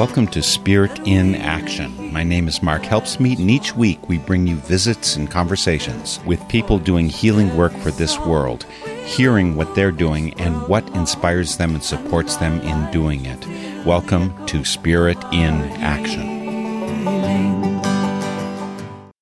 [0.00, 2.10] Welcome to Spirit in Action.
[2.10, 6.48] My name is Mark Helpsmeet, and each week we bring you visits and conversations with
[6.48, 8.64] people doing healing work for this world,
[9.04, 13.46] hearing what they're doing and what inspires them and supports them in doing it.
[13.84, 16.40] Welcome to Spirit in Action.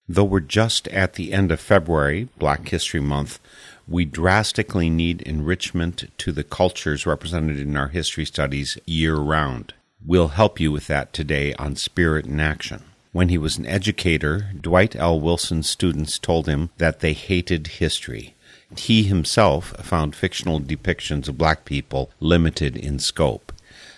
[0.09, 3.41] Though we're just at the end of February, Black History Month,
[3.89, 9.75] we drastically need enrichment to the cultures represented in our history studies year round.
[10.07, 12.85] We'll help you with that today on Spirit in Action.
[13.13, 15.21] When he was an educator, Dwight L.
[15.21, 18.35] Wilson's students told him that they hated history.
[18.77, 23.53] He himself found fictional depictions of black people limited in scope.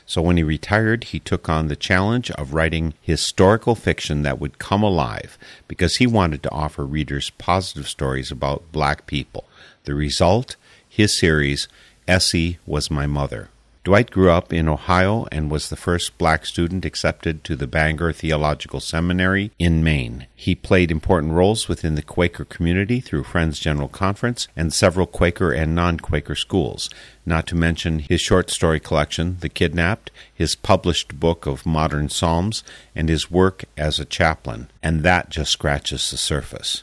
[0.06, 4.58] So when he retired, he took on the challenge of writing historical fiction that would
[4.58, 9.44] come alive because he wanted to offer readers positive stories about black people.
[9.84, 10.56] The result?
[10.88, 11.68] His series,
[12.08, 13.50] Essie Was My Mother.
[13.82, 18.12] Dwight grew up in Ohio and was the first black student accepted to the Bangor
[18.12, 20.26] Theological Seminary in Maine.
[20.36, 25.50] He played important roles within the Quaker community through Friends General Conference and several Quaker
[25.50, 26.90] and non Quaker schools,
[27.24, 32.62] not to mention his short story collection, The Kidnapped, his published book of modern Psalms,
[32.94, 34.68] and his work as a chaplain.
[34.82, 36.82] And that just scratches the surface.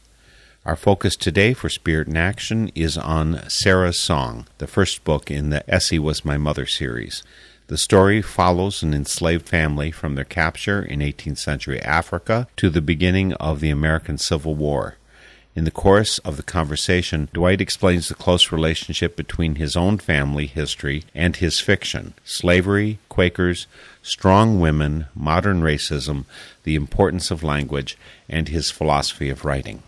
[0.68, 5.50] Our focus today for Spirit in Action is on Sarah's Song, the first book in
[5.50, 7.24] the Essie Was My Mother series.
[7.68, 12.82] The story follows an enslaved family from their capture in 18th century Africa to the
[12.82, 14.98] beginning of the American Civil War.
[15.56, 20.48] In the course of the conversation, Dwight explains the close relationship between his own family
[20.48, 23.68] history and his fiction slavery, Quakers,
[24.02, 26.26] strong women, modern racism,
[26.66, 29.82] the importance of language, and his philosophy of writing.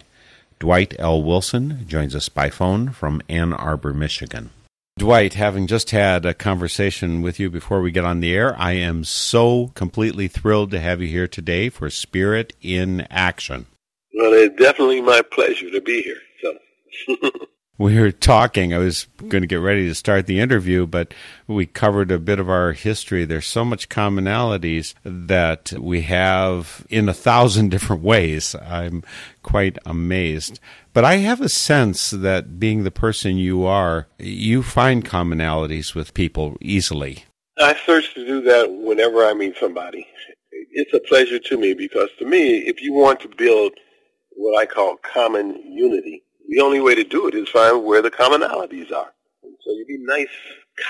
[0.59, 1.23] Dwight L.
[1.23, 4.49] Wilson joins us by phone from Ann Arbor, Michigan.
[4.97, 8.73] Dwight, having just had a conversation with you before we get on the air, I
[8.73, 13.67] am so completely thrilled to have you here today for Spirit in Action.
[14.13, 16.19] Well, it's definitely my pleasure to be here.
[16.41, 17.29] So.
[17.79, 18.73] we were talking.
[18.73, 21.13] I was going to get ready to start the interview, but
[21.47, 23.23] we covered a bit of our history.
[23.23, 28.53] There's so much commonalities that we have in a thousand different ways.
[28.53, 29.03] I'm
[29.43, 30.59] quite amazed.
[30.93, 36.13] But I have a sense that being the person you are, you find commonalities with
[36.13, 37.23] people easily.
[37.57, 40.05] I search to do that whenever I meet somebody.
[40.51, 43.73] It's a pleasure to me because to me, if you want to build
[44.31, 48.11] what I call common unity, the only way to do it is find where the
[48.11, 49.13] commonalities are.
[49.41, 50.27] So you be nice,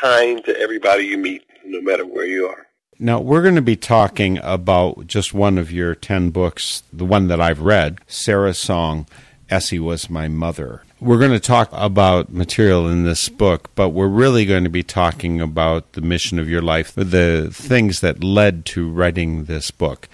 [0.02, 2.68] kind to everybody you meet, no matter where you are.
[2.98, 7.28] Now, we're going to be talking about just one of your 10 books, the one
[7.28, 9.08] that I've read, Sarah's Song,
[9.50, 10.84] Essie Was My Mother.
[11.00, 14.84] We're going to talk about material in this book, but we're really going to be
[14.84, 20.10] talking about the mission of your life, the things that led to writing this book.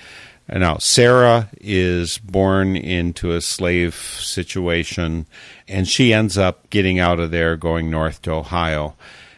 [0.48, 5.26] Now, Sarah is born into a slave situation,
[5.68, 8.96] and she ends up getting out of there, going north to Ohio.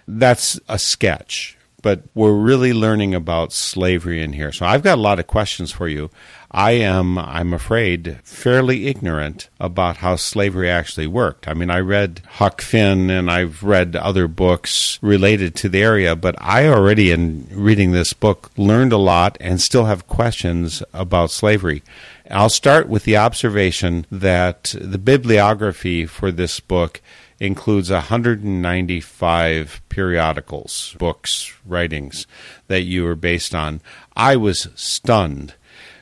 [0.07, 1.56] That's a sketch,
[1.87, 4.51] but we're really learning about slavery in here.
[4.51, 6.11] So I've got a lot of questions for you.
[6.51, 11.47] I am, I'm afraid, fairly ignorant about how slavery actually worked.
[11.47, 16.13] I mean, I read Huck Finn and I've read other books related to the area,
[16.17, 21.31] but I already, in reading this book, learned a lot and still have questions about
[21.31, 21.83] slavery.
[22.29, 26.99] I'll start with the observation that the bibliography for this book
[27.39, 32.27] includes 195 periodicals, books, writings
[32.67, 33.81] that you were based on.
[34.15, 35.53] I was stunned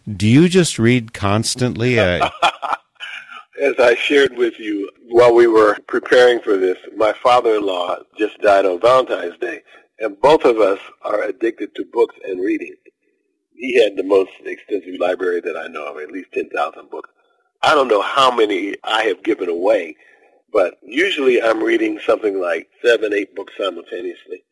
[0.08, 2.00] do you just read constantly?
[2.00, 2.30] Uh...
[3.62, 8.66] As I shared with you while we were preparing for this, my father-in-law just died
[8.66, 9.62] on Valentine's Day,
[10.00, 12.76] and both of us are addicted to books and reading.
[13.56, 17.10] He had the most extensive library that I know of, at least 10,000 books.
[17.64, 19.96] I don't know how many I have given away,
[20.56, 24.46] but usually I'm reading something like seven, eight books simultaneously.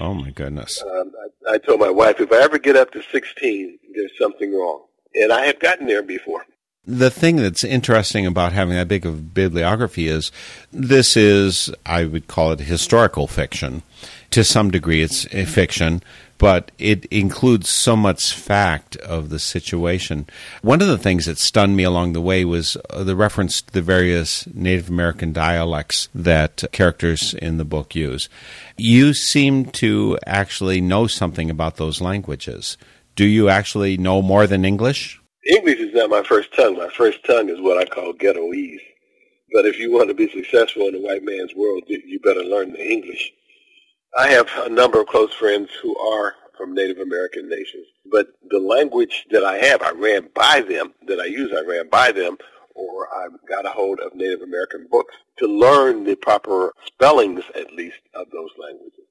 [0.00, 0.80] Oh my goodness!
[0.80, 1.10] Um,
[1.48, 4.84] I, I told my wife if I ever get up to 16, there's something wrong
[5.14, 6.44] and I have gotten there before.
[6.86, 10.32] The thing that's interesting about having that big of bibliography is
[10.72, 13.82] this is, I would call it historical fiction.
[14.30, 16.02] To some degree, it's fiction,
[16.38, 20.26] but it includes so much fact of the situation.
[20.62, 23.72] One of the things that stunned me along the way was uh, the reference to
[23.72, 28.28] the various Native American dialects that characters in the book use.
[28.76, 32.76] You seem to actually know something about those languages
[33.18, 35.20] do you actually know more than English?
[35.44, 36.76] English is not my first tongue.
[36.78, 38.80] My first tongue is what I call ghettoese.
[39.52, 42.70] But if you want to be successful in a white man's world, you better learn
[42.74, 43.32] the English.
[44.16, 47.86] I have a number of close friends who are from Native American nations.
[48.10, 51.88] But the language that I have, I ran by them, that I use, I ran
[51.88, 52.36] by them,
[52.74, 57.72] or I got a hold of Native American books to learn the proper spellings, at
[57.72, 59.04] least, of those languages.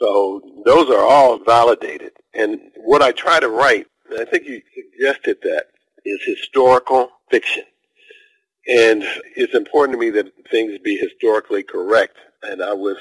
[0.00, 2.12] So those are all validated.
[2.34, 5.66] And what I try to write, and I think you suggested that,
[6.04, 7.64] is historical fiction.
[8.66, 9.04] And
[9.36, 12.16] it's important to me that things be historically correct.
[12.42, 12.96] And I was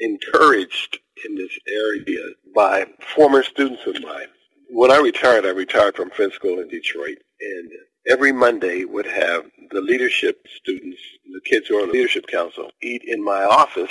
[0.00, 2.22] encouraged in this area
[2.54, 4.28] by former students of mine.
[4.70, 7.18] When I retired, I retired from Friends School in Detroit.
[7.40, 7.70] And
[8.08, 10.98] every Monday would have the leadership students,
[11.32, 13.90] the kids who are on the leadership council, eat in my office.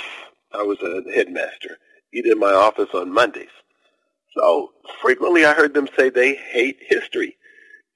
[0.52, 1.78] I was a headmaster.
[2.12, 3.48] Eat in my office on Mondays.
[4.36, 4.70] So
[5.00, 7.36] frequently I heard them say they hate history.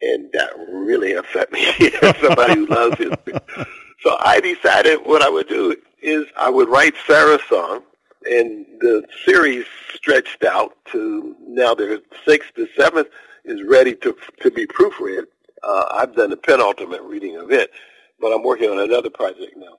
[0.03, 1.67] And that really upset me
[2.03, 3.35] as somebody who loves history.
[4.03, 7.83] So I decided what I would do is I would write Sarah's song,
[8.25, 9.65] and the series
[9.95, 13.09] stretched out to now there's sixth, the seventh
[13.45, 15.25] is ready to to be proofread.
[15.63, 17.71] Uh, I've done the penultimate reading of it,
[18.21, 19.79] but I'm working on another project now.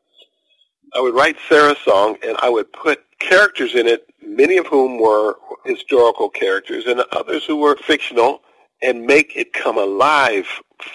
[0.94, 5.00] I would write Sarah's song, and I would put characters in it, many of whom
[5.00, 5.36] were
[5.66, 8.42] historical characters, and others who were fictional,
[8.82, 10.48] and make it come alive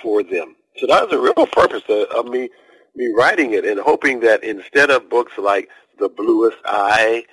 [0.03, 0.57] for them.
[0.77, 2.49] So that was the real purpose of, of me
[2.95, 7.25] me writing it, and hoping that instead of books like The Bluest Eye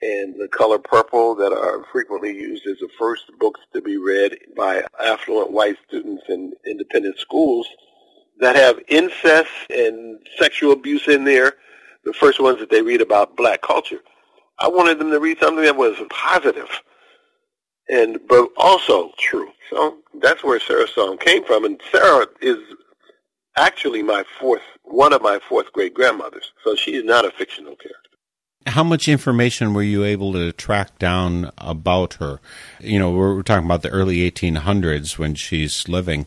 [0.00, 4.36] and The Color Purple that are frequently used as the first books to be read
[4.56, 7.68] by affluent white students in independent schools
[8.40, 11.54] that have incest and sexual abuse in there,
[12.04, 14.00] the first ones that they read about black culture.
[14.58, 16.68] I wanted them to read something that was positive
[17.88, 19.50] and but also true.
[19.70, 21.64] So that's where Sarah's song came from.
[21.64, 22.58] And Sarah is
[23.56, 26.52] actually my fourth, one of my fourth great grandmothers.
[26.64, 28.01] So she is not a fictional character.
[28.66, 32.40] How much information were you able to track down about her?
[32.80, 36.26] You know, we're, talking about the early 1800s when she's living.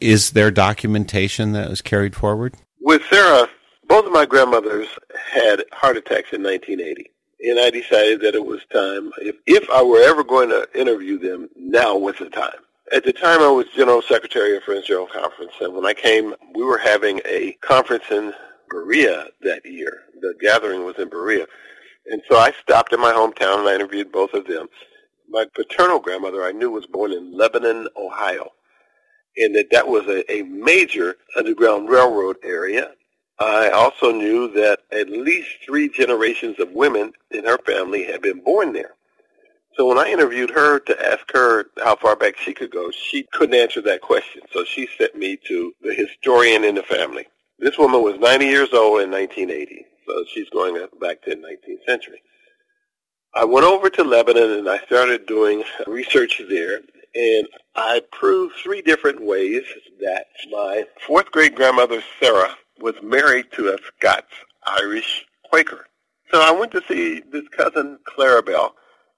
[0.00, 2.54] Is there documentation that was carried forward?
[2.80, 3.48] With Sarah,
[3.88, 4.88] both of my grandmothers
[5.32, 9.12] had heart attacks in 1980 and I decided that it was time.
[9.18, 12.58] If, if I were ever going to interview them, now was the time.
[12.92, 16.34] At the time, I was General Secretary of Friends General Conference, and when I came,
[16.54, 18.32] we were having a conference in
[18.68, 20.02] Berea that year.
[20.20, 21.46] The gathering was in Berea.
[22.06, 24.68] And so I stopped in my hometown and I interviewed both of them.
[25.28, 28.50] My paternal grandmother I knew was born in Lebanon, Ohio,
[29.36, 32.92] and that that was a, a major Underground Railroad area
[33.38, 38.40] I also knew that at least three generations of women in her family had been
[38.40, 38.94] born there.
[39.76, 43.26] So when I interviewed her to ask her how far back she could go, she
[43.32, 44.40] couldn't answer that question.
[44.52, 47.26] So she sent me to the historian in the family.
[47.58, 51.84] This woman was 90 years old in 1980, so she's going back to the 19th
[51.86, 52.22] century.
[53.34, 56.80] I went over to Lebanon and I started doing research there,
[57.14, 59.62] and I proved three different ways
[60.00, 64.32] that my fourth great grandmother Sarah was married to a Scots
[64.66, 65.86] Irish Quaker.
[66.30, 68.72] So I went to see this cousin Clarabelle,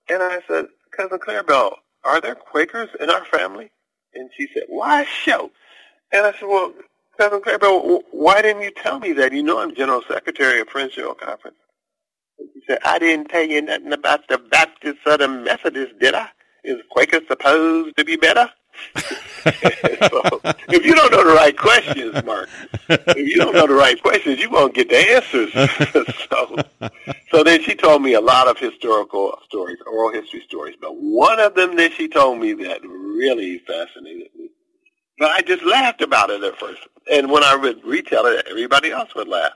[0.09, 1.75] and I said, Cousin Clarabelle,
[2.05, 3.71] are there Quakers in our family?
[4.15, 5.51] And she said, Why, show.
[6.13, 6.73] And I said, Well,
[7.19, 9.33] Cousin Clarabelle, why didn't you tell me that?
[9.33, 11.57] You know I'm General Secretary of Friends General Conference.
[12.39, 16.29] She said, I didn't tell you nothing about the Baptists or the Methodists, did I?
[16.63, 18.49] Is Quaker supposed to be better?
[18.95, 22.49] so, if you don't know the right questions, Mark,
[22.89, 25.53] if you don't know the right questions, you won't get the answers.
[26.31, 26.91] so,
[27.33, 30.77] so then she told me a lot of historical stories, oral history stories.
[30.81, 34.51] But one of them that she told me that really fascinated me.
[35.19, 36.87] But I just laughed about it at first.
[37.11, 39.53] And when I would retell it, everybody else would laugh.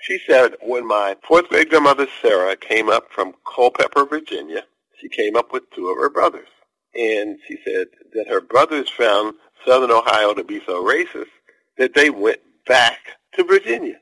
[0.00, 4.64] She said when my fourth grade grandmother Sarah came up from Culpeper, Virginia,
[5.00, 6.48] she came up with two of her brothers
[6.94, 9.34] and she said that her brothers found
[9.66, 11.30] Southern Ohio to be so racist
[11.78, 12.98] that they went back
[13.34, 13.98] to Virginia.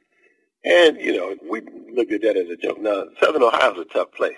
[0.65, 1.61] And, you know, we
[1.95, 2.81] looked at that as a joke.
[2.81, 4.37] Now, Southern Ohio is a tough place.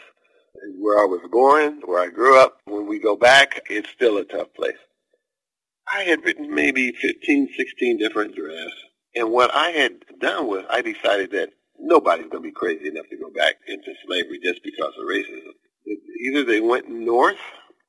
[0.79, 4.25] Where I was born, where I grew up, when we go back, it's still a
[4.25, 4.77] tough place.
[5.91, 8.77] I had written maybe 15, 16 different drafts.
[9.15, 13.07] And what I had done was I decided that nobody's going to be crazy enough
[13.11, 15.53] to go back into slavery just because of racism.
[16.25, 17.41] Either they went north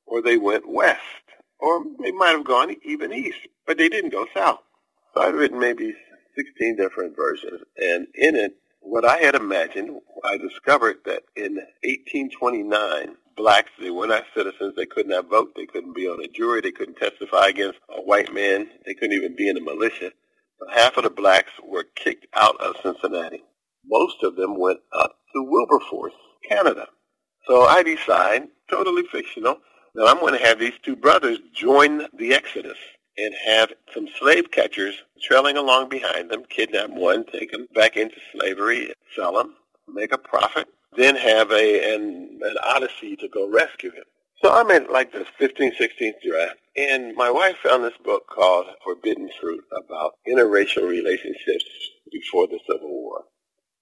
[0.06, 1.00] or they went west,
[1.58, 4.60] or they might have gone even east, but they didn't go south.
[5.14, 5.94] So I'd written maybe
[6.36, 13.16] 16 different versions, and in it, what I had imagined, I discovered that in 1829,
[13.36, 16.60] blacks, they were not citizens, they could not vote, they couldn't be on a jury,
[16.60, 20.12] they couldn't testify against a white man, they couldn't even be in a militia.
[20.58, 23.42] But half of the blacks were kicked out of Cincinnati.
[23.86, 26.14] Most of them went up to Wilberforce,
[26.48, 26.86] Canada.
[27.46, 29.58] So I decide totally fictional,
[29.94, 32.78] that I'm going to have these two brothers join the Exodus
[33.16, 38.16] and have some slave catchers trailing along behind them, kidnap one, take him back into
[38.32, 39.54] slavery, sell him,
[39.88, 44.04] make a profit, then have a an, an odyssey to go rescue him.
[44.42, 48.66] So I'm in like this 15th, 16th draft, and my wife found this book called
[48.84, 51.64] Forbidden Fruit about interracial relationships
[52.12, 53.24] before the Civil War.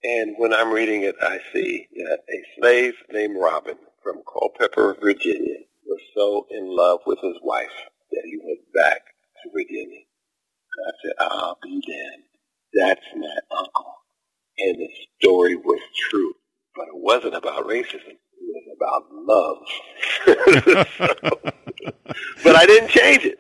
[0.05, 5.59] And when I'm reading it, I see that a slave named Robin from Culpeper, Virginia,
[5.87, 7.71] was so in love with his wife
[8.13, 9.03] that he went back
[9.43, 10.01] to Virginia.
[10.87, 12.25] I said, I'll be damned.
[12.75, 13.95] That's my uncle.
[14.59, 14.89] And the
[15.21, 16.35] story was true,
[16.75, 18.17] but it wasn't about racism.
[18.17, 19.59] It was about love.
[20.97, 21.53] so,
[22.45, 23.39] but I didn't change it.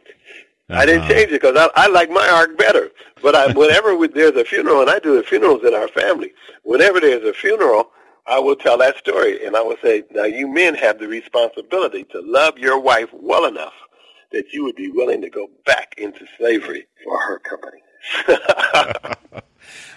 [0.70, 0.80] Uh-huh.
[0.80, 1.12] I didn't uh-huh.
[1.12, 2.90] change it because I, I like my arc better.
[3.22, 6.32] But I, whenever we, there's a funeral, and I do the funerals in our family,
[6.62, 7.90] whenever there's a funeral,
[8.26, 12.04] I will tell that story, and I will say, now you men have the responsibility
[12.04, 13.74] to love your wife well enough
[14.30, 17.82] that you would be willing to go back into slavery for her company.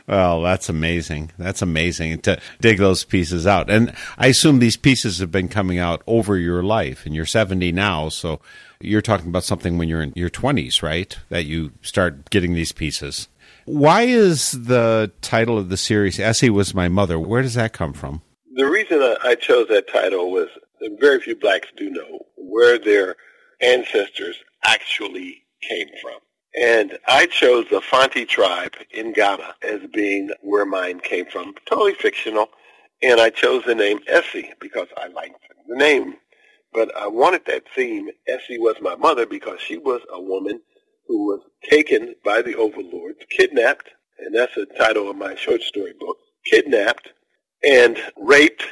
[0.08, 1.32] well, that's amazing.
[1.38, 3.70] That's amazing to dig those pieces out.
[3.70, 7.72] And I assume these pieces have been coming out over your life, and you're 70
[7.72, 8.40] now, so
[8.80, 11.18] you're talking about something when you're in your 20s, right?
[11.30, 13.28] That you start getting these pieces.
[13.66, 17.18] Why is the title of the series Essie Was My Mother?
[17.18, 18.22] Where does that come from?
[18.54, 20.50] The reason I chose that title was
[21.00, 23.16] very few blacks do know where their
[23.62, 26.20] ancestors actually came from.
[26.60, 31.96] And I chose the Fanti tribe in Ghana as being where mine came from, totally
[31.96, 32.50] fictional.
[33.04, 36.16] And I chose the name Essie because I liked the name.
[36.74, 40.62] But I wanted that theme, Essie was my mother, because she was a woman
[41.08, 45.94] who was taken by the overlords, kidnapped, and that's the title of my short story
[46.00, 47.10] book, kidnapped
[47.64, 48.64] and raped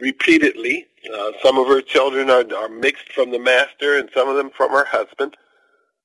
[0.00, 0.86] repeatedly.
[1.12, 4.50] Uh, some of her children are, are mixed from the master and some of them
[4.50, 5.36] from her husband.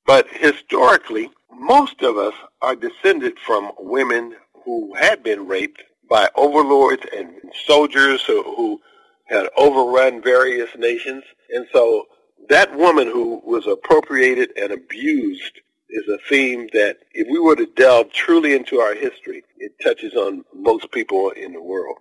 [0.09, 4.35] But historically, most of us are descended from women
[4.65, 7.35] who had been raped by overlords and
[7.67, 8.81] soldiers who, who
[9.25, 11.23] had overrun various nations.
[11.51, 12.07] And so
[12.49, 15.59] that woman who was appropriated and abused
[15.91, 20.15] is a theme that if we were to delve truly into our history, it touches
[20.15, 21.97] on most people in the world.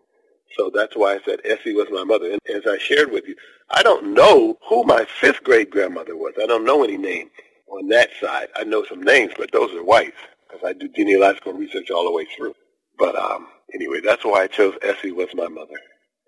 [0.57, 2.33] So that's why I said Essie was my mother.
[2.33, 3.37] And as I shared with you,
[3.71, 6.33] I don't know who my fifth great grandmother was.
[6.43, 7.29] I don't know any name
[7.71, 8.49] on that side.
[8.57, 12.13] I know some names, but those are whites because I do genealogical research all the
[12.13, 12.55] way through.
[12.99, 15.79] But um, anyway, that's why I chose Essie was my mother.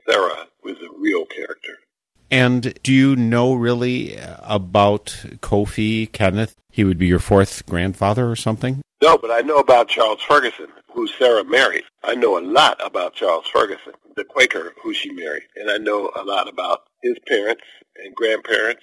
[0.08, 1.78] Sarah was a real character.
[2.30, 5.06] And do you know really about
[5.40, 6.54] Kofi Kenneth?
[6.70, 8.82] He would be your fourth grandfather or something?
[9.02, 11.84] No, but I know about Charles Ferguson, who Sarah married.
[12.04, 15.42] I know a lot about Charles Ferguson, the Quaker who she married.
[15.56, 17.64] And I know a lot about his parents
[17.96, 18.82] and grandparents.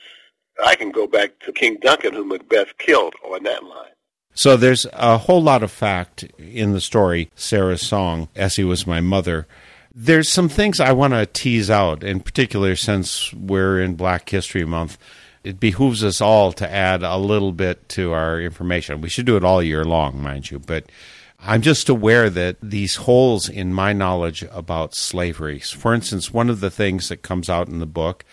[0.63, 3.91] I can go back to King Duncan, who Macbeth killed on that line.
[4.33, 9.01] So there's a whole lot of fact in the story, Sarah's song, Essie was my
[9.01, 9.47] mother.
[9.93, 14.63] There's some things I want to tease out, in particular, since we're in Black History
[14.63, 14.99] Month.
[15.43, 19.01] It behooves us all to add a little bit to our information.
[19.01, 20.91] We should do it all year long, mind you, but
[21.39, 26.59] I'm just aware that these holes in my knowledge about slavery, for instance, one of
[26.59, 28.23] the things that comes out in the book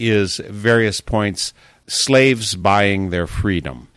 [0.00, 1.52] is various points
[1.86, 3.88] slaves buying their freedom.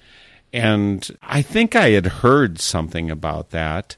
[0.52, 3.96] And I think I had heard something about that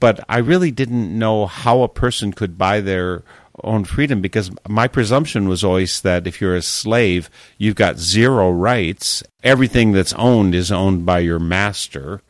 [0.00, 3.22] but I really didn't know how a person could buy their
[3.64, 8.50] own freedom because my presumption was always that if you're a slave, you've got zero
[8.50, 9.24] rights.
[9.42, 12.22] Everything that's owned is owned by your master.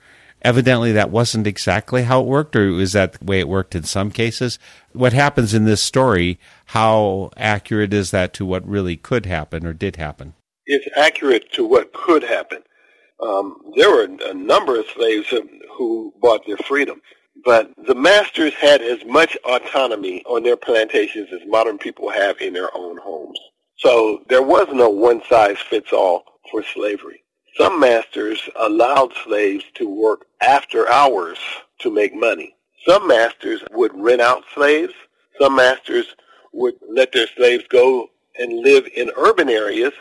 [0.49, 3.83] Evidently, that wasn't exactly how it worked, or is that the way it worked in
[3.83, 4.59] some cases?
[4.95, 9.75] What happens in this story, how accurate is that to what really could happen or
[9.75, 10.33] did happen?
[10.65, 12.63] It's accurate to what could happen.
[13.21, 15.35] Um, there were a number of slaves
[15.77, 17.03] who bought their freedom.
[17.45, 22.55] But the masters had as much autonomy on their plantations as modern people have in
[22.55, 23.39] their own homes.
[23.77, 27.23] So there was no one-size-fits-all for slavery.
[27.59, 31.39] Some masters allowed slaves to work after hours
[31.81, 32.55] to make money.
[32.87, 34.95] Some masters would rent out slaves.
[35.41, 36.07] Some masters
[36.53, 39.93] would let their slaves go and live in urban areas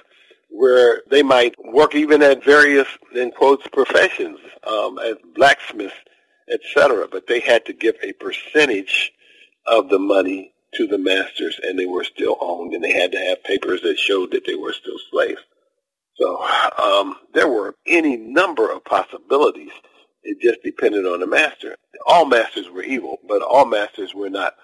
[0.49, 5.95] where they might work even at various, in quotes, professions, um, as blacksmiths
[6.49, 7.07] etc.
[7.11, 9.11] But they had to give a percentage
[9.65, 13.19] of the money to the masters, and they were still owned, and they had to
[13.19, 15.41] have papers that showed that they were still slaves.
[16.17, 16.43] So
[16.81, 19.71] um, there were any number of possibilities.
[20.23, 21.75] It just depended on the master.
[22.05, 24.55] All masters were evil, but all masters were not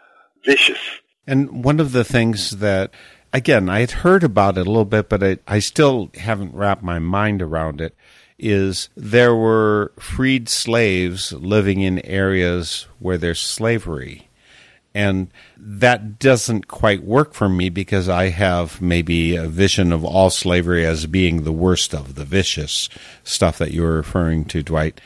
[0.44, 0.80] vicious.
[1.26, 2.92] And one of the things that
[3.34, 6.84] again, I had heard about it a little bit, but I, I still haven't wrapped
[6.84, 7.96] my mind around it.
[8.38, 14.30] Is there were freed slaves living in areas where there's slavery.
[14.96, 20.30] And that doesn't quite work for me because I have maybe a vision of all
[20.30, 22.90] slavery as being the worst of the vicious
[23.24, 25.02] stuff that you were referring to, Dwight.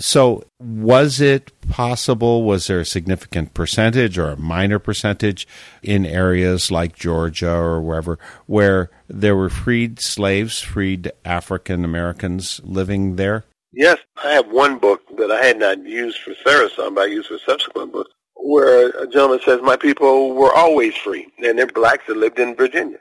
[0.00, 2.44] So, was it possible?
[2.44, 5.46] Was there a significant percentage or a minor percentage
[5.82, 13.16] in areas like Georgia or wherever where there were freed slaves, freed African Americans living
[13.16, 13.44] there?
[13.72, 17.06] Yes, I have one book that I had not used for Sarah's Song, but I
[17.06, 21.66] used for subsequent books, where a gentleman says, My people were always free, and they're
[21.66, 22.98] blacks that lived in Virginia.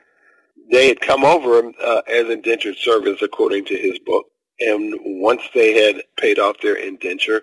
[0.72, 4.26] They had come over uh, as indentured servants, according to his book
[4.60, 7.42] and once they had paid off their indenture,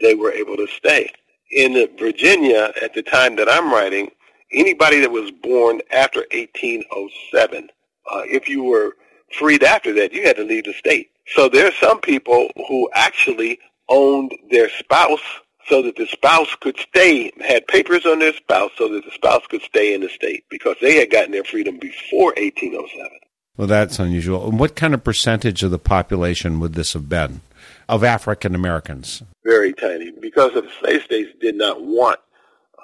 [0.00, 1.10] they were able to stay.
[1.50, 4.10] In Virginia, at the time that I'm writing,
[4.52, 7.68] anybody that was born after 1807,
[8.10, 8.96] uh, if you were
[9.38, 11.10] freed after that, you had to leave the state.
[11.34, 15.20] So there are some people who actually owned their spouse
[15.68, 19.46] so that the spouse could stay, had papers on their spouse so that the spouse
[19.48, 23.10] could stay in the state because they had gotten their freedom before 1807.
[23.56, 24.48] Well, that's unusual.
[24.48, 27.40] And what kind of percentage of the population would this have been
[27.88, 29.22] of African Americans?
[29.44, 32.18] Very tiny, because the slave states did not want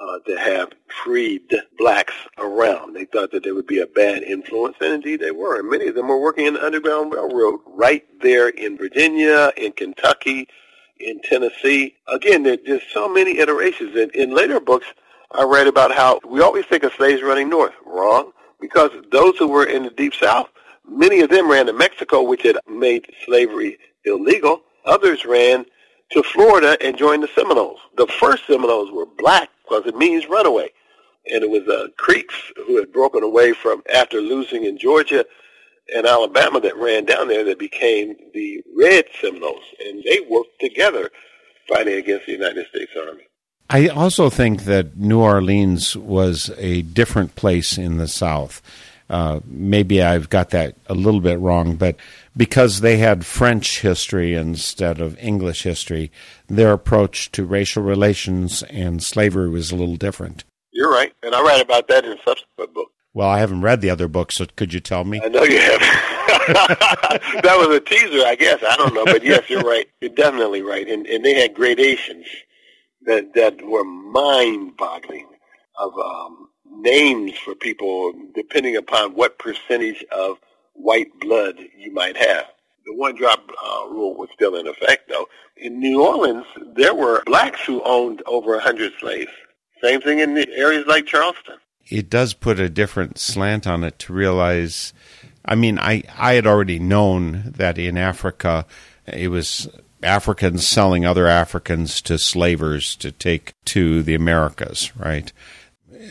[0.01, 0.71] uh, to have
[1.05, 1.43] freed
[1.77, 2.95] blacks around.
[2.95, 5.59] They thought that they would be a bad influence, and indeed they were.
[5.59, 9.73] And many of them were working in the Underground Railroad right there in Virginia, in
[9.73, 10.49] Kentucky,
[11.01, 11.97] in Tennessee.
[12.09, 13.97] Again, there, there's so many iterations.
[13.97, 14.87] In, in later books,
[15.33, 17.75] I read about how we always think of slaves running north.
[17.85, 18.33] Wrong.
[18.61, 20.51] Because those who were in the Deep South
[20.91, 24.63] Many of them ran to Mexico, which had made slavery illegal.
[24.85, 25.65] Others ran
[26.11, 27.79] to Florida and joined the Seminoles.
[27.97, 30.71] The first Seminoles were black because it means runaway.
[31.33, 32.35] And it was uh, Creeks
[32.67, 35.25] who had broken away from after losing in Georgia
[35.95, 39.65] and Alabama that ran down there that became the Red Seminoles.
[39.85, 41.11] And they worked together
[41.69, 43.27] fighting against the United States Army.
[43.69, 48.61] I also think that New Orleans was a different place in the South.
[49.09, 51.97] Uh, maybe I've got that a little bit wrong, but
[52.37, 56.13] because they had French history instead of English history,
[56.49, 60.45] their approach to racial relations and slavery was a little different.
[60.73, 62.93] You're right, and I write about that in a subsequent book.
[63.13, 65.21] Well, I haven't read the other books, so could you tell me?
[65.23, 65.81] I know you have.
[67.43, 68.63] that was a teaser, I guess.
[68.63, 69.89] I don't know, but yes, you're right.
[70.01, 72.27] You're definitely right, and and they had gradations
[73.03, 75.29] that that were mind-boggling
[75.79, 80.39] of um, names for people depending upon what percentage of
[80.75, 82.47] white blood you might have.
[82.87, 85.27] The one drop uh, rule was still in effect, though.
[85.57, 89.31] In New Orleans, there were blacks who owned over a 100 slaves.
[89.83, 91.57] Same thing in areas like Charleston.
[91.91, 94.93] It does put a different slant on it to realize.
[95.45, 98.65] I mean, I, I had already known that in Africa,
[99.07, 99.69] it was
[100.03, 105.33] Africans selling other Africans to slavers to take to the Americas, right?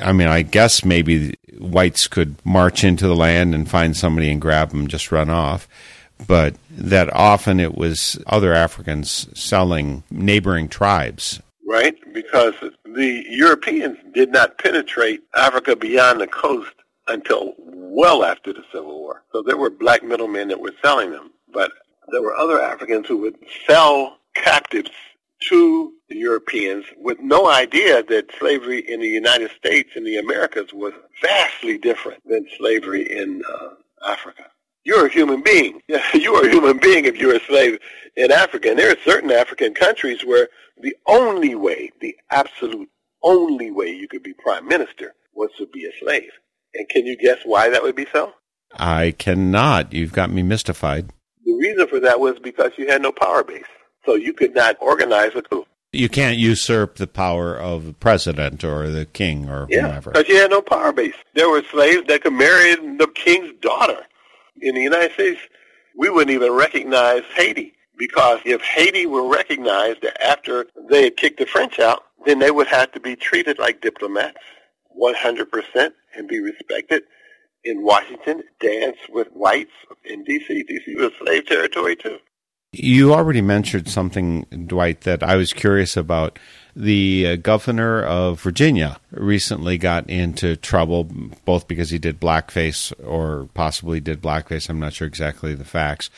[0.02, 4.42] I mean, I guess maybe whites could march into the land and find somebody and
[4.42, 5.68] grab them, just run off.
[6.28, 11.42] But that often it was other Africans selling neighboring tribes.
[11.66, 12.56] Right, because
[12.96, 16.74] the Europeans did not penetrate Africa beyond the coast
[17.08, 19.24] until well after the Civil War.
[19.32, 21.32] So there were black middlemen that were selling them.
[21.52, 21.72] But
[22.12, 24.92] there were other Africans who would sell captives
[25.50, 30.74] to the Europeans with no idea that slavery in the United States and the Americas
[30.74, 33.70] was vastly different than slavery in uh,
[34.06, 34.46] Africa.
[34.84, 35.82] You're a human being.
[36.14, 37.80] You are a human being if you're a slave
[38.16, 38.70] in Africa.
[38.70, 40.48] And there are certain African countries where
[40.82, 42.90] the only way, the absolute
[43.24, 46.32] only way you could be prime minister was to be a slave.
[46.74, 48.34] And can you guess why that would be so?
[48.74, 49.94] I cannot.
[49.94, 51.10] You've got me mystified.
[51.46, 53.64] The reason for that was because you had no power base.
[54.06, 55.66] So you could not organize a coup.
[55.92, 59.74] You can't usurp the power of the president or the king or whatever.
[59.74, 60.12] yeah, whomever.
[60.12, 61.16] because you had no power base.
[61.34, 64.06] There were slaves that could marry the king's daughter.
[64.62, 65.40] In the United States,
[65.98, 71.46] we wouldn't even recognize Haiti because if Haiti were recognized after they had kicked the
[71.46, 74.38] French out, then they would have to be treated like diplomats
[75.00, 77.04] 100% and be respected.
[77.66, 79.72] In Washington, dance with whites.
[80.06, 80.96] In D.C., D.C.
[80.96, 82.18] was slave territory too.
[82.72, 86.40] You already mentioned something, Dwight, that I was curious about.
[86.76, 91.06] The uh, governor of Virginia recently got into trouble,
[91.46, 94.70] both because he did blackface or possibly did blackface.
[94.70, 96.10] I'm not sure exactly the facts.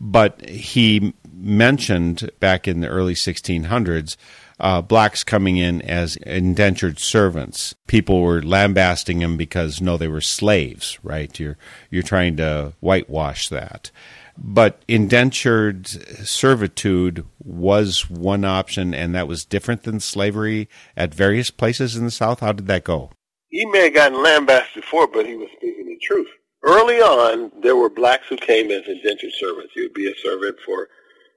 [0.00, 4.16] But he mentioned back in the early 1600s
[4.60, 7.74] uh, blacks coming in as indentured servants.
[7.86, 11.38] People were lambasting him because no, they were slaves, right?
[11.38, 11.56] You're
[11.90, 13.90] you're trying to whitewash that.
[14.36, 15.86] But indentured
[16.26, 22.10] servitude was one option, and that was different than slavery at various places in the
[22.10, 22.40] South.
[22.40, 23.10] How did that go?
[23.48, 26.28] He may have gotten lambasted before, but he was speaking the truth.
[26.64, 29.76] Early on, there were blacks who came as indentured servants.
[29.76, 30.88] You would be a servant for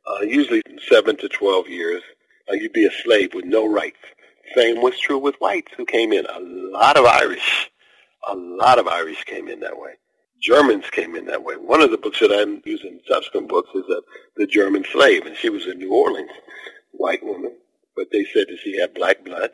[0.10, 2.02] uh, usually seven to twelve years.
[2.50, 4.00] Uh, you'd be a slave with no rights.
[4.56, 6.26] Same was true with whites who came in.
[6.26, 7.70] A lot of Irish,
[8.28, 9.92] a lot of Irish came in that way.
[10.42, 11.56] Germans came in that way.
[11.56, 14.02] One of the books that I'm using, subsequent books, is uh,
[14.36, 16.32] The German Slave, and she was in New Orleans,
[16.92, 17.56] white woman,
[17.96, 19.52] but they said that she had black blood,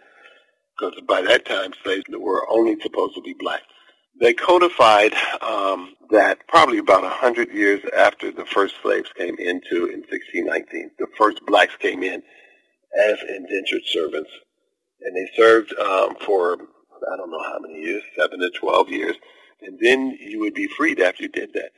[0.78, 3.62] because by that time slaves were only supposed to be black.
[4.19, 9.88] They codified um, that probably about a hundred years after the first slaves came into
[9.88, 12.22] in 1619, the first blacks came in
[13.00, 14.30] as indentured servants,
[15.02, 19.15] and they served um, for I don't know how many years, seven to twelve years,
[19.65, 21.71] and then you would be freed after you did that.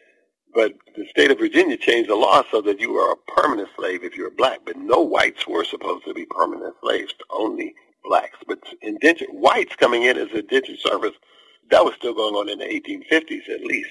[0.54, 4.04] But the state of Virginia changed the law so that you were a permanent slave
[4.04, 8.38] if you were black, but no whites were supposed to be permanent slaves, only blacks.
[8.48, 11.18] But indentured whites coming in as indentured servants,
[11.72, 13.90] that was still going on in the 1850s at least.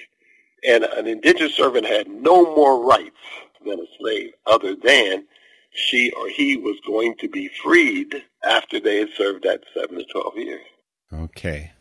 [0.67, 3.21] And an indentured servant had no more rights
[3.67, 5.27] than a slave other than
[5.75, 10.05] she or he was going to be freed after they had served that 7 to
[10.05, 10.67] 12 years.
[11.13, 11.73] Okay.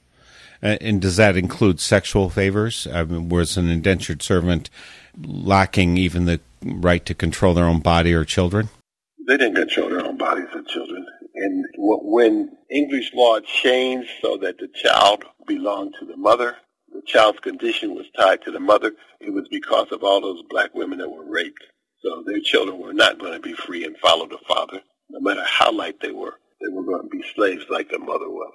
[0.63, 2.87] Uh, and does that include sexual favors?
[2.87, 4.69] I mean, was an indentured servant
[5.21, 8.69] lacking even the right to control their own body or children?
[9.27, 11.05] They didn't control their own bodies or children.
[11.35, 16.55] And when English law changed so that the child belonged to the mother,
[16.93, 20.73] the child's condition was tied to the mother, it was because of all those black
[20.73, 21.63] women that were raped.
[22.01, 25.43] So their children were not going to be free and follow the father, no matter
[25.43, 26.35] how light they were.
[26.61, 28.53] They were going to be slaves like the mother was.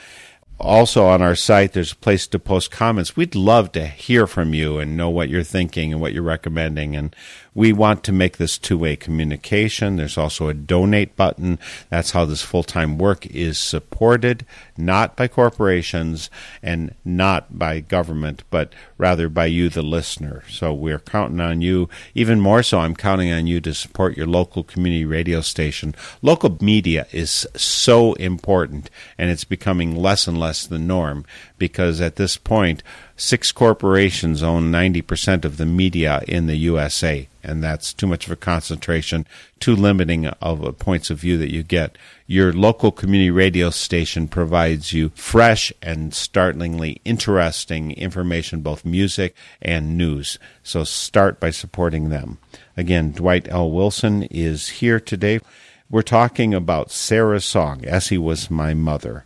[0.57, 3.17] Also on our site, there's a place to post comments.
[3.17, 6.95] We'd love to hear from you and know what you're thinking and what you're recommending.
[6.95, 7.13] And
[7.55, 9.95] we want to make this two way communication.
[9.95, 11.59] There's also a donate button.
[11.89, 14.45] That's how this full time work is supported,
[14.77, 16.29] not by corporations
[16.61, 20.43] and not by government, but rather by you, the listener.
[20.49, 21.89] So we're counting on you.
[22.15, 25.95] Even more so, I'm counting on you to support your local community radio station.
[26.21, 31.25] Local media is so important, and it's becoming less and less the norm
[31.57, 32.83] because at this point,
[33.15, 38.31] six corporations own 90% of the media in the USA and that's too much of
[38.31, 39.27] a concentration,
[39.59, 41.97] too limiting of points of view that you get.
[42.25, 49.97] Your local community radio station provides you fresh and startlingly interesting information, both music and
[49.97, 50.39] news.
[50.63, 52.37] So start by supporting them.
[52.77, 53.69] Again, Dwight L.
[53.69, 55.41] Wilson is here today.
[55.89, 59.25] We're talking about Sarah's song, Essie Was My Mother.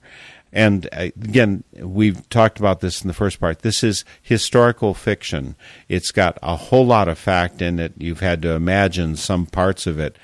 [0.51, 3.59] And uh, again, we've talked about this in the first part.
[3.59, 5.55] This is historical fiction.
[5.89, 7.93] It's got a whole lot of fact in it.
[7.97, 10.17] You've had to imagine some parts of it.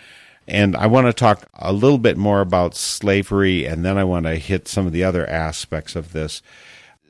[0.48, 4.26] And I want to talk a little bit more about slavery, and then I want
[4.26, 6.42] to hit some of the other aspects of this.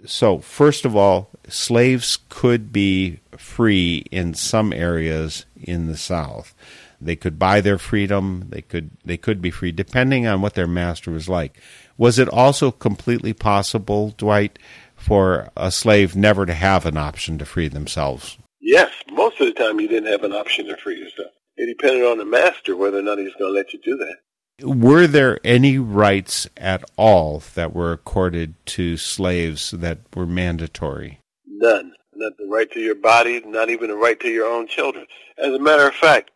[0.06, 6.54] So, first of all, slaves could be free in some areas in the South.
[7.02, 8.48] They could buy their freedom.
[8.50, 11.60] They could they could be free depending on what their master was like.
[11.98, 14.60] Was it also completely possible, Dwight,
[14.96, 18.38] for a slave never to have an option to free themselves?
[18.62, 21.32] Yes, most of the time you didn't have an option to free yourself.
[21.56, 23.98] It depended on the master whether or not he was going to let you do
[23.98, 24.18] that.
[24.66, 31.20] Were there any rights at all that were accorded to slaves that were mandatory?
[31.48, 31.94] None.
[32.16, 35.08] Not the right to your body, not even the right to your own children.
[35.38, 36.32] As a matter of fact,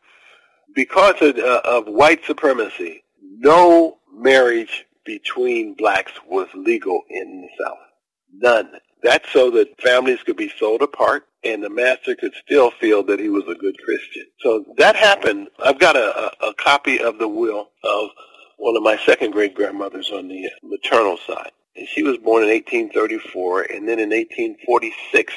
[0.74, 7.78] because of, uh, of white supremacy, no marriage between blacks was legal in the South.
[8.34, 8.80] None.
[9.02, 13.20] That's so that families could be sold apart and the master could still feel that
[13.20, 14.26] he was a good Christian.
[14.42, 15.48] So that happened.
[15.64, 18.10] I've got a, a, a copy of the will of
[18.58, 21.52] one of my second great grandmothers on the maternal side.
[21.76, 25.34] And she was born in 1834, and then in 1846,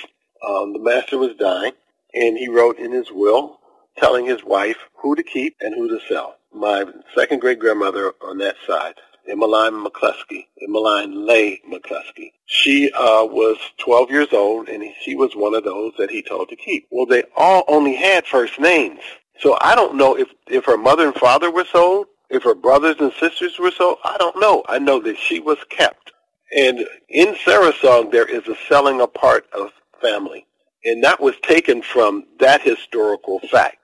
[0.49, 1.73] um, the master was dying,
[2.15, 3.59] and he wrote in his will
[3.99, 6.37] telling his wife who to keep and who to sell.
[6.53, 8.95] My second great grandmother on that side
[9.29, 12.33] Emmeline McCluskey, Emmeline Lay McCluskey.
[12.47, 16.49] She uh, was 12 years old, and she was one of those that he told
[16.49, 16.87] to keep.
[16.91, 19.01] Well, they all only had first names.
[19.41, 22.97] So I don't know if, if her mother and father were sold, if her brothers
[23.01, 23.99] and sisters were sold.
[24.05, 24.63] I don't know.
[24.69, 26.13] I know that she was kept.
[26.57, 30.47] And in Sarah's song, there is a selling apart of family.
[30.85, 33.77] And that was taken from that historical fact.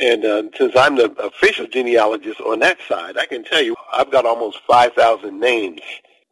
[0.00, 4.10] And uh, since I'm the official genealogist on that side, I can tell you I've
[4.10, 5.80] got almost 5,000 names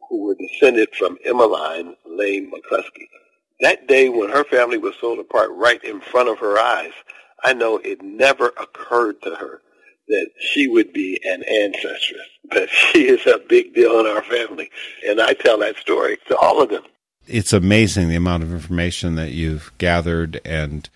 [0.09, 3.07] who were descended from Emmeline Lane McCluskey.
[3.61, 6.91] That day when her family was sold apart right in front of her eyes,
[7.43, 9.61] I know it never occurred to her
[10.07, 12.19] that she would be an ancestress.
[12.51, 14.69] But she is a big deal in our family.
[15.07, 16.83] And I tell that story to all of them.
[17.27, 20.87] It's amazing the amount of information that you've gathered and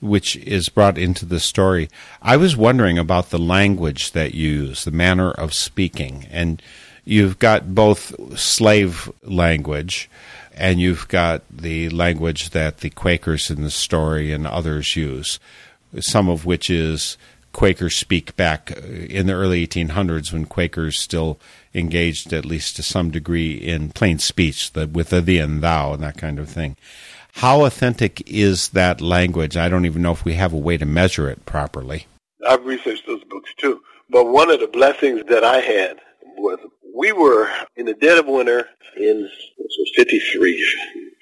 [0.00, 1.88] which is brought into the story.
[2.22, 6.26] I was wondering about the language that you use, the manner of speaking.
[6.30, 6.62] And
[7.04, 10.08] you've got both slave language
[10.54, 15.38] and you've got the language that the Quakers in the story and others use,
[16.00, 17.16] some of which is
[17.52, 21.38] Quakers speak back in the early 1800s when Quakers still
[21.74, 25.94] engaged, at least to some degree, in plain speech, the, with the thee and thou
[25.94, 26.76] and that kind of thing.
[27.38, 29.56] How authentic is that language?
[29.56, 32.08] I don't even know if we have a way to measure it properly.
[32.44, 33.80] I've researched those books too.
[34.10, 36.00] But one of the blessings that I had
[36.36, 36.58] was
[36.96, 40.66] we were in the dead of winter in this was 53,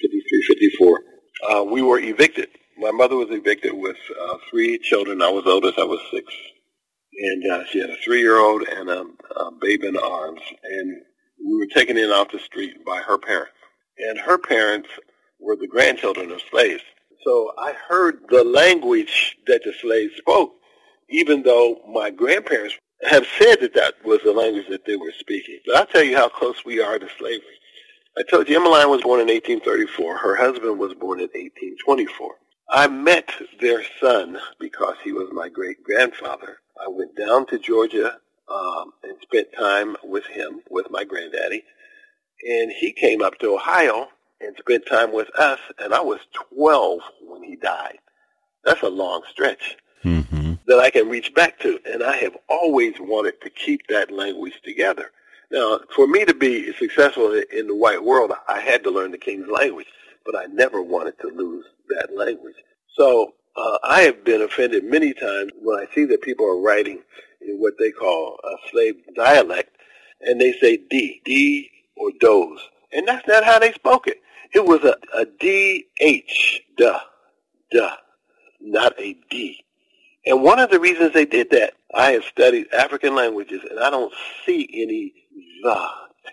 [0.01, 1.01] 53, 54.
[1.51, 2.49] Uh, we were evicted.
[2.79, 5.21] My mother was evicted with uh, three children.
[5.21, 5.79] I was oldest.
[5.79, 6.25] I was six.
[7.19, 9.05] And uh, she had a three-year-old and a,
[9.37, 10.41] a baby in arms.
[10.65, 10.97] And
[11.47, 13.53] we were taken in off the street by her parents.
[13.99, 14.89] And her parents
[15.41, 16.83] were the grandchildren of slaves.
[17.25, 20.55] So I heard the language that the slaves spoke,
[21.09, 25.59] even though my grandparents have said that that was the language that they were speaking.
[25.67, 27.59] But I'll tell you how close we are to slavery.
[28.19, 30.17] I told you Emmeline was born in 1834.
[30.17, 32.35] Her husband was born in 1824.
[32.71, 36.59] I met their son because he was my great-grandfather.
[36.81, 38.19] I went down to Georgia
[38.49, 41.63] um, and spent time with him, with my granddaddy.
[42.49, 44.09] And he came up to Ohio
[44.41, 46.21] and spent time with us, and I was
[46.55, 47.99] 12 when he died.
[48.65, 50.55] That's a long stretch mm-hmm.
[50.67, 54.61] that I can reach back to, and I have always wanted to keep that language
[54.65, 55.11] together.
[55.51, 59.19] Now, for me to be successful in the white world, I had to learn the
[59.19, 59.87] King's language,
[60.25, 62.57] but I never wanted to lose that language.
[62.97, 67.03] So uh, I have been offended many times when I see that people are writing
[67.41, 69.77] in what they call a slave dialect,
[70.21, 72.61] and they say D, D or doze.
[72.93, 74.21] And that's not how they spoke it.
[74.57, 76.99] It was a, a D-H, duh,
[77.71, 77.97] duh,
[78.59, 79.63] not a D.
[80.25, 83.91] And one of the reasons they did that, I have studied African languages, and I
[83.91, 84.15] don't
[84.47, 85.13] see any
[85.63, 85.89] the,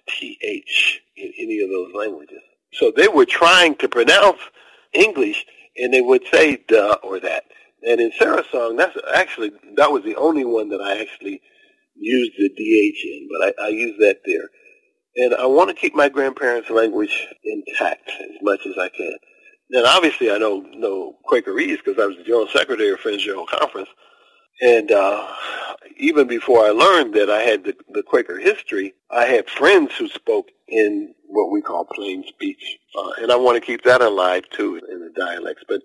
[0.07, 2.39] T-H, in any of those languages.
[2.71, 4.39] So they were trying to pronounce
[4.93, 7.43] English, and they would say duh or that.
[7.85, 11.41] And in Sarah's song, that's actually, that was the only one that I actually
[11.97, 14.49] used the DH in, but I, I used that there.
[15.15, 19.15] And I want to keep my grandparents' language intact as much as I can.
[19.69, 23.45] Then obviously I know know Quakerese because I was the general secretary of Friends General
[23.47, 23.89] Conference.
[24.61, 25.27] And uh,
[25.97, 30.07] even before I learned that I had the, the Quaker history, I had friends who
[30.09, 32.77] spoke in what we call plain speech.
[32.97, 35.63] Uh, and I want to keep that alive too in the dialects.
[35.67, 35.81] But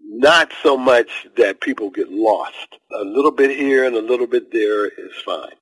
[0.00, 2.78] not so much that people get lost.
[2.92, 5.56] A little bit here and a little bit there is fine.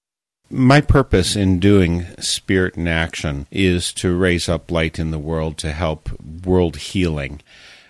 [0.50, 5.56] My purpose in doing Spirit in Action is to raise up light in the world
[5.58, 6.10] to help
[6.44, 7.40] world healing.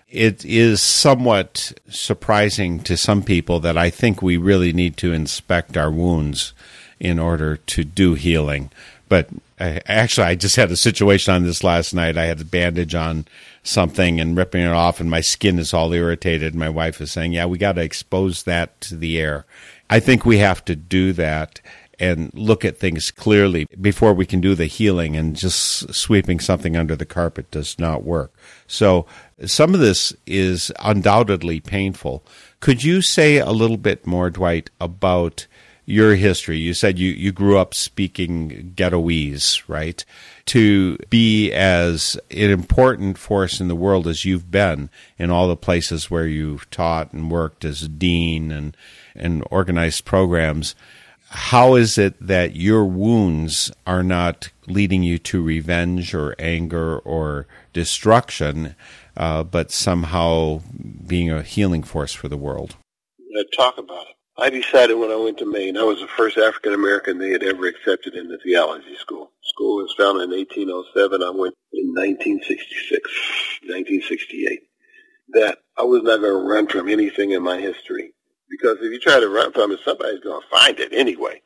[0.09, 5.77] It is somewhat surprising to some people that I think we really need to inspect
[5.77, 6.53] our wounds
[7.01, 8.71] in order to do healing.
[9.09, 12.17] But I, actually, I just had a situation on this last night.
[12.17, 13.27] I had a bandage on
[13.65, 16.55] something and ripping it off, and my skin is all irritated.
[16.55, 19.45] My wife is saying, "Yeah, we got to expose that to the air."
[19.91, 21.61] I think we have to do that
[21.99, 26.77] and look at things clearly before we can do the healing and just sweeping something
[26.77, 28.33] under the carpet does not work.
[28.67, 29.07] So
[29.45, 32.25] some of this is undoubtedly painful.
[32.61, 35.47] Could you say a little bit more, Dwight, about
[35.87, 36.59] your history?
[36.59, 40.05] You said you, you grew up speaking Ghettoese, right?
[40.47, 45.57] To be as an important force in the world as you've been in all the
[45.57, 48.77] places where you've taught and worked as dean and,
[49.15, 50.75] and organized programs
[51.35, 57.47] how is it that your wounds are not leading you to revenge or anger or
[57.73, 58.77] destruction,
[59.17, 60.63] uh, but somehow
[61.07, 62.77] being a healing force for the world?
[63.35, 64.15] Let's talk about it.
[64.37, 67.43] I decided when I went to Maine, I was the first African American they had
[67.43, 69.31] ever accepted in the theology school.
[69.43, 71.23] School was founded in 1807.
[71.23, 73.01] I went in 1966,
[73.63, 74.61] 1968.
[75.31, 78.14] That I was not going to run from anything in my history
[78.51, 81.41] because if you try to run from it, somebody's going to find it anyway.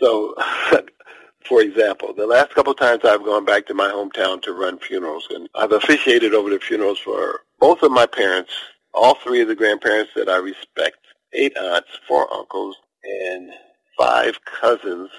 [0.00, 0.34] So,
[1.44, 4.78] for example, the last couple of times I've gone back to my hometown to run
[4.78, 8.52] funerals, and I've officiated over the funerals for both of my parents,
[8.92, 10.98] all three of the grandparents that I respect,
[11.32, 13.50] eight aunts, four uncles, and
[13.98, 15.10] five cousins,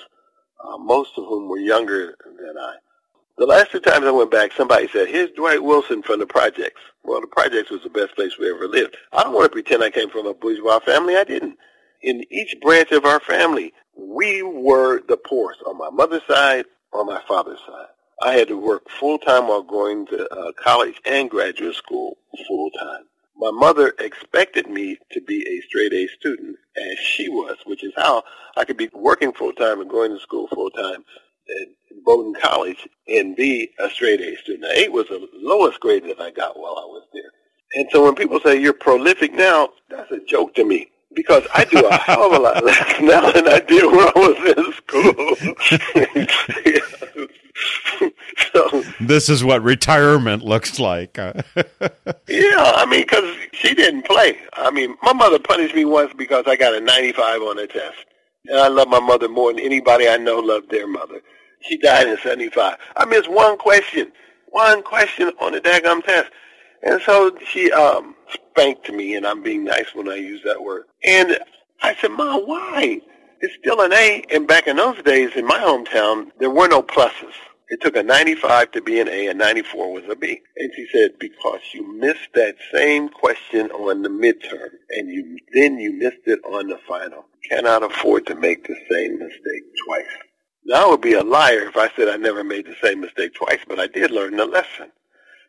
[0.63, 2.75] uh, most of whom were younger than I.
[3.37, 6.81] The last two times I went back, somebody said, here's Dwight Wilson from the projects.
[7.05, 8.97] Well, the projects was the best place we ever lived.
[9.13, 11.15] I don't want to pretend I came from a bourgeois family.
[11.15, 11.57] I didn't.
[12.01, 17.05] In each branch of our family, we were the poorest on my mother's side, on
[17.05, 17.87] my father's side.
[18.21, 22.71] I had to work full time while going to uh, college and graduate school full
[22.71, 23.03] time.
[23.37, 27.93] My mother expected me to be a straight A student, as she was, which is
[27.97, 28.23] how
[28.57, 31.03] I could be working full time and going to school full time
[31.49, 31.67] at
[32.05, 34.63] Bowdoin College and be a straight A student.
[34.63, 37.31] Now, eight was the lowest grade that I got while I was there.
[37.75, 41.65] And so when people say you're prolific now, that's a joke to me because I
[41.65, 44.73] do a hell of a lot less now than I did when I was in
[44.73, 45.35] school.
[48.53, 51.17] so, this is what retirement looks like.
[51.17, 51.33] Uh,
[52.27, 54.37] yeah, I mean, because she didn't play.
[54.53, 57.97] I mean, my mother punished me once because I got a 95 on a test.
[58.47, 61.21] And I love my mother more than anybody I know loved their mother.
[61.61, 62.77] She died in 75.
[62.95, 64.11] I missed one question,
[64.47, 66.31] one question on the daggum test.
[66.83, 70.83] And so she um, spanked me, and I'm being nice when I use that word.
[71.03, 71.39] And
[71.81, 73.01] I said, Mom, why?
[73.41, 74.23] It's still an A.
[74.31, 77.33] And back in those days, in my hometown, there were no pluses.
[77.69, 80.41] It took a 95 to be an A, and 94 was a B.
[80.57, 85.79] And she said, because you missed that same question on the midterm, and you then
[85.79, 87.25] you missed it on the final.
[87.49, 90.24] Cannot afford to make the same mistake twice.
[90.65, 93.35] Now I would be a liar if I said I never made the same mistake
[93.35, 94.91] twice, but I did learn the lesson.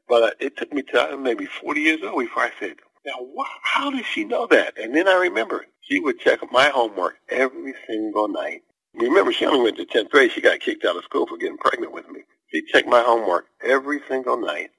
[0.09, 2.77] But uh, it took me to maybe 40 years old before I said,
[3.07, 4.79] now, wh- how does she know that?
[4.79, 8.63] And then I remember she would check my homework every single night.
[8.95, 10.33] Remember, she only went to 10th grade.
[10.33, 12.21] She got kicked out of school for getting pregnant with me.
[12.53, 14.71] She checked my homework every single night,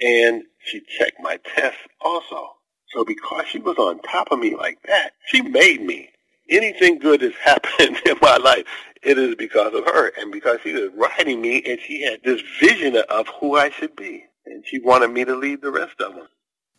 [0.00, 2.50] and she checked my tests also.
[2.94, 6.10] So because she was on top of me like that, she made me.
[6.50, 8.64] Anything good that's happened in my life,
[9.02, 12.42] it is because of her, and because she was writing me, and she had this
[12.60, 16.14] vision of who I should be, and she wanted me to lead the rest of
[16.14, 16.28] them.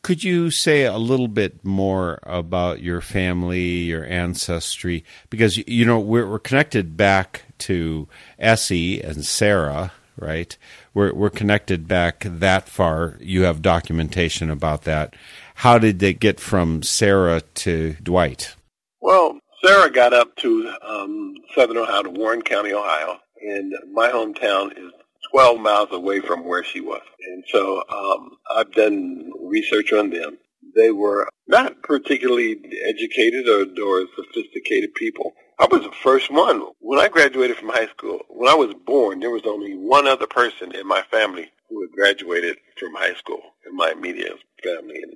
[0.04, 5.06] Could you say a little bit more about your family, your ancestry?
[5.30, 8.08] Because, you know, we're, we're connected back to
[8.40, 10.58] Essie and Sarah, right?
[10.96, 13.18] We're, we're connected back that far.
[13.20, 15.16] You have documentation about that.
[15.56, 18.56] How did they get from Sarah to Dwight?
[19.02, 24.72] Well, Sarah got up to um, southern Ohio, to Warren County, Ohio, and my hometown
[24.72, 24.92] is
[25.32, 27.02] 12 miles away from where she was.
[27.28, 30.38] And so um, I've done research on them.
[30.76, 35.34] They were not particularly educated or, or sophisticated people.
[35.60, 36.66] I was the first one.
[36.80, 40.28] When I graduated from high school, when I was born, there was only one other
[40.28, 45.02] person in my family who had graduated from high school in my immediate family.
[45.04, 45.14] And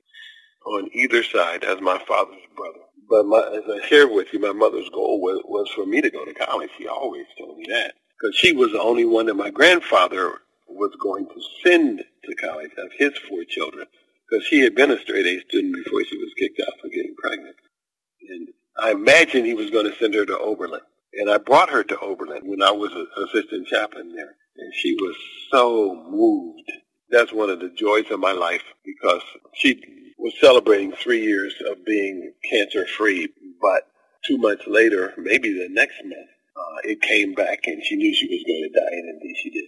[0.65, 2.84] on either side as my father's brother.
[3.15, 6.09] But my, as I shared with you, my mother's goal was, was for me to
[6.09, 6.69] go to college.
[6.77, 10.91] She always told me that because she was the only one that my grandfather was
[11.01, 13.87] going to send to college of his four children
[14.27, 17.15] because she had been a straight A student before she was kicked out for getting
[17.17, 17.55] pregnant.
[18.27, 20.81] And I imagined he was going to send her to Oberlin.
[21.13, 24.35] And I brought her to Oberlin when I was an assistant chaplain there.
[24.57, 25.15] And she was
[25.53, 26.69] so moved.
[27.11, 29.21] That's one of the joys of my life because
[29.53, 29.81] she
[30.17, 33.29] was celebrating three years of being cancer free.
[33.61, 33.87] But
[34.25, 38.27] two months later, maybe the next month, uh, it came back, and she knew she
[38.27, 39.65] was going to die, and indeed she did.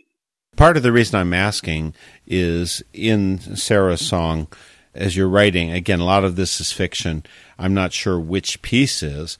[0.55, 1.93] Part of the reason I'm asking
[2.25, 4.47] is in Sarah's song,
[4.95, 7.23] as you're writing, again, a lot of this is fiction.
[7.59, 9.37] I'm not sure which piece is,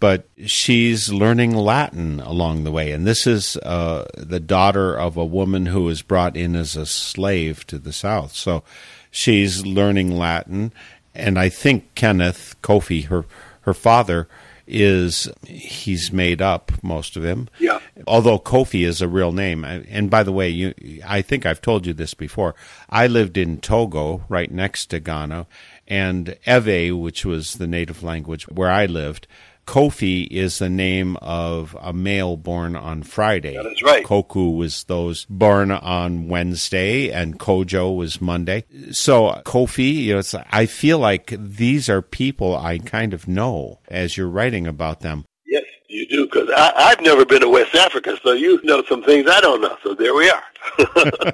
[0.00, 2.92] but she's learning Latin along the way.
[2.92, 6.86] And this is uh, the daughter of a woman who was brought in as a
[6.86, 8.32] slave to the South.
[8.32, 8.62] So
[9.10, 10.72] she's learning Latin.
[11.14, 13.24] And I think Kenneth Kofi, her,
[13.62, 14.28] her father,
[14.68, 17.48] is he's made up most of him.
[17.58, 17.80] Yeah.
[18.06, 21.86] Although Kofi is a real name, and by the way, you I think I've told
[21.86, 22.54] you this before.
[22.90, 25.46] I lived in Togo, right next to Ghana,
[25.88, 29.26] and Ewe, which was the native language where I lived,
[29.68, 33.54] Kofi is the name of a male born on Friday.
[33.54, 34.02] That is right.
[34.02, 38.64] Koku was those born on Wednesday, and Kojo was Monday.
[38.92, 44.16] So Kofi, you know, I feel like these are people I kind of know as
[44.16, 45.26] you're writing about them.
[45.44, 49.28] Yes, you do, because I've never been to West Africa, so you know some things
[49.30, 49.76] I don't know.
[49.82, 50.44] So there we are.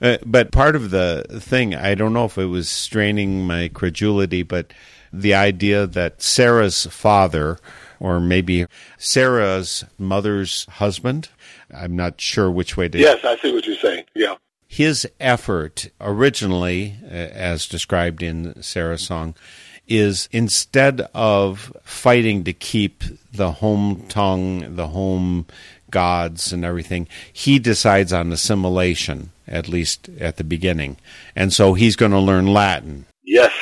[0.00, 4.42] uh, but part of the thing, I don't know if it was straining my credulity,
[4.42, 4.72] but
[5.12, 7.58] the idea that Sarah's father,
[8.00, 8.66] or maybe
[8.98, 11.28] Sarah's mother's husband,
[11.74, 12.98] I'm not sure which way to.
[12.98, 14.04] Yes, I see what you're saying.
[14.14, 14.36] Yeah.
[14.66, 19.34] His effort, originally, uh, as described in Sarah's song,
[19.86, 25.46] is instead of fighting to keep the home tongue, the home
[25.90, 30.96] gods, and everything, he decides on assimilation, at least at the beginning.
[31.36, 33.04] And so he's going to learn Latin.
[33.24, 33.52] Yes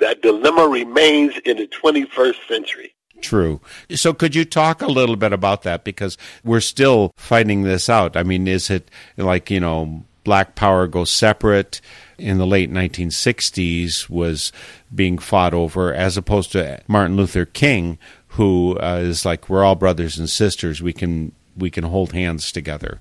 [0.00, 2.94] that dilemma remains in the 21st century.
[3.20, 3.60] True.
[3.94, 5.84] So could you talk a little bit about that?
[5.84, 8.16] Because we're still fighting this out.
[8.16, 11.80] I mean, is it like, you know, black power goes separate
[12.18, 14.52] in the late 1960s was
[14.94, 17.98] being fought over as opposed to Martin Luther King,
[18.28, 20.82] who uh, is like, we're all brothers and sisters.
[20.82, 23.00] We can, we can hold hands together.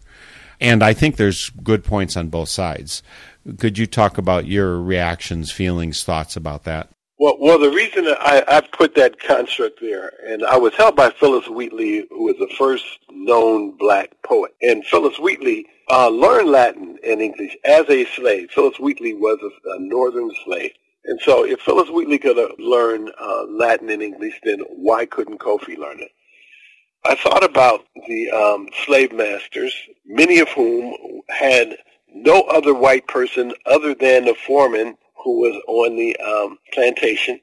[0.61, 3.01] And I think there's good points on both sides.
[3.57, 6.89] Could you talk about your reactions, feelings, thoughts about that?
[7.19, 11.09] Well, well, the reason I, I put that construct there, and I was helped by
[11.09, 14.55] Phillis Wheatley, who was the first known black poet.
[14.61, 18.51] And Phillis Wheatley uh, learned Latin and English as a slave.
[18.51, 20.71] Phillis Wheatley was a, a northern slave.
[21.05, 25.77] And so if Phillis Wheatley could learn uh, Latin and English, then why couldn't Kofi
[25.77, 26.11] learn it?
[27.05, 29.73] I thought about the um, slave masters,
[30.05, 30.93] many of whom
[31.29, 31.77] had
[32.13, 37.39] no other white person other than the foreman who was on the um, plantation.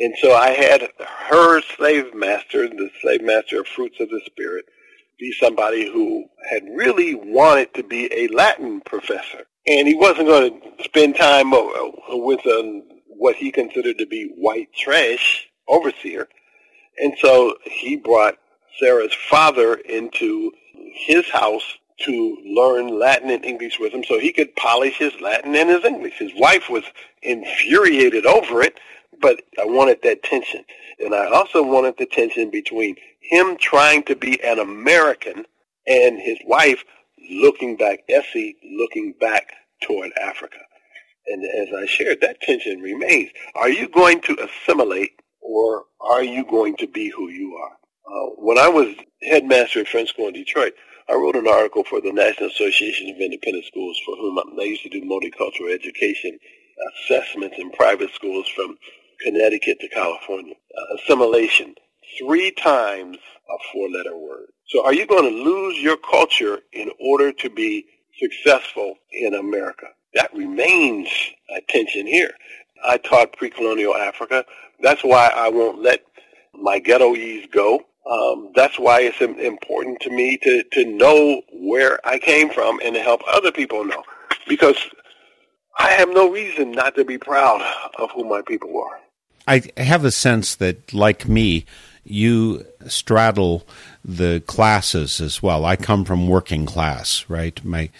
[0.00, 0.88] And so I had
[1.28, 4.66] her slave master, the slave master of Fruits of the Spirit,
[5.18, 9.46] be somebody who had really wanted to be a Latin professor.
[9.66, 14.68] And he wasn't going to spend time with a, what he considered to be white
[14.72, 16.28] trash overseer.
[16.98, 18.36] And so he brought
[18.78, 20.52] Sarah's father into
[20.94, 25.54] his house to learn Latin and English with him so he could polish his Latin
[25.54, 26.18] and his English.
[26.18, 26.84] His wife was
[27.22, 28.78] infuriated over it,
[29.20, 30.64] but I wanted that tension.
[31.00, 35.44] And I also wanted the tension between him trying to be an American
[35.86, 36.84] and his wife
[37.30, 40.58] looking back, Essie looking back toward Africa.
[41.26, 43.30] And as I shared, that tension remains.
[43.54, 47.72] Are you going to assimilate or are you going to be who you are?
[48.06, 50.72] Uh, when I was headmaster at Friends School in Detroit,
[51.10, 54.82] I wrote an article for the National Association of Independent Schools for whom I used
[54.82, 56.38] to do multicultural education
[56.92, 58.76] assessments in private schools from
[59.22, 60.54] Connecticut to California.
[60.54, 61.74] Uh, assimilation,
[62.18, 63.16] three times
[63.48, 64.48] a four-letter word.
[64.66, 67.86] So are you going to lose your culture in order to be
[68.20, 69.86] successful in America?
[70.14, 71.08] That remains
[71.56, 72.32] a tension here.
[72.86, 74.44] I taught pre-colonial Africa.
[74.82, 76.04] That's why I won't let
[76.52, 82.18] my ghettoese go um, that's why it's important to me to, to know where I
[82.18, 84.02] came from and to help other people know.
[84.46, 84.76] Because
[85.78, 87.62] I have no reason not to be proud
[87.98, 88.98] of who my people are.
[89.46, 91.64] I have a sense that, like me,
[92.04, 93.66] you straddle
[94.04, 95.64] the classes as well.
[95.64, 97.62] I come from working class, right?
[97.64, 97.90] My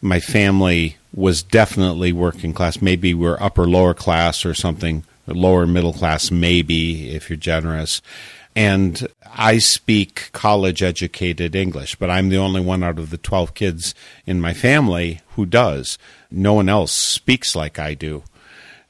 [0.00, 2.82] my family was definitely working class.
[2.82, 8.02] Maybe we're upper lower class or something, lower middle class, maybe if you're generous.
[8.56, 13.54] And I speak college educated English, but I'm the only one out of the 12
[13.54, 13.94] kids
[14.26, 15.98] in my family who does.
[16.30, 18.22] No one else speaks like I do.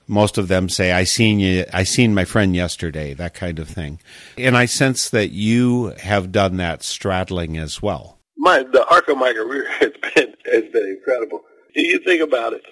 [0.06, 3.68] Most of them say, I seen you, I seen my friend yesterday, that kind of
[3.68, 4.00] thing.
[4.36, 8.18] And I sense that you have done that straddling as well.
[8.36, 11.42] My, the arc of my career has been, has been incredible.
[11.74, 12.62] Do you think about it?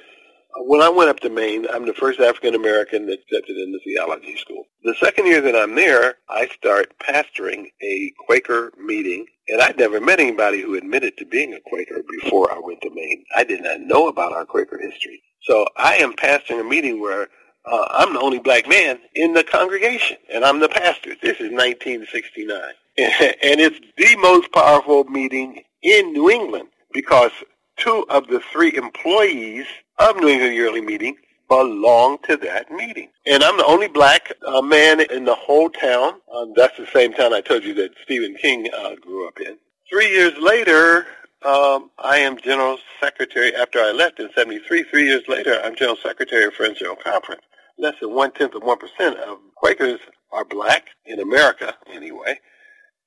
[0.56, 4.64] When I went up to Maine, I'm the first African American accepted into theology school.
[4.84, 10.00] The second year that I'm there, I start pastoring a Quaker meeting, and I'd never
[10.00, 13.24] met anybody who admitted to being a Quaker before I went to Maine.
[13.36, 15.22] I did not know about our Quaker history.
[15.42, 17.28] So I am pastoring a meeting where
[17.64, 21.14] uh, I'm the only black man in the congregation, and I'm the pastor.
[21.22, 22.60] This is 1969.
[22.98, 27.30] and it's the most powerful meeting in New England because
[27.76, 29.66] two of the three employees
[29.98, 31.16] of New England Yearly Meeting
[31.48, 33.08] belong to that meeting.
[33.26, 36.14] And I'm the only black uh, man in the whole town.
[36.34, 39.58] Um, that's the same town I told you that Stephen King uh, grew up in.
[39.90, 41.06] Three years later,
[41.44, 45.98] um, I am General Secretary, after I left in 73, three years later, I'm General
[46.02, 47.42] Secretary of Friends General Conference.
[47.78, 52.38] Less than one-tenth of 1% of Quakers are black, in America anyway.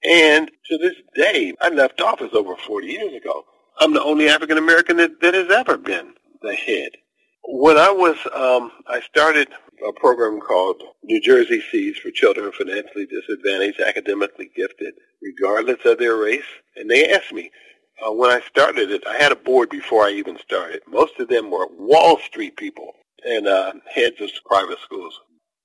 [0.03, 3.45] And to this day, I left office over 40 years ago.
[3.79, 6.91] I'm the only African American that, that has ever been the head.
[7.47, 9.49] When I was, um, I started
[9.87, 16.15] a program called New Jersey Seeds for Children Financially Disadvantaged, Academically Gifted, regardless of their
[16.15, 16.45] race.
[16.75, 17.51] And they asked me,
[18.05, 20.81] uh, when I started it, I had a board before I even started.
[20.87, 25.19] Most of them were Wall Street people and uh, heads of private schools.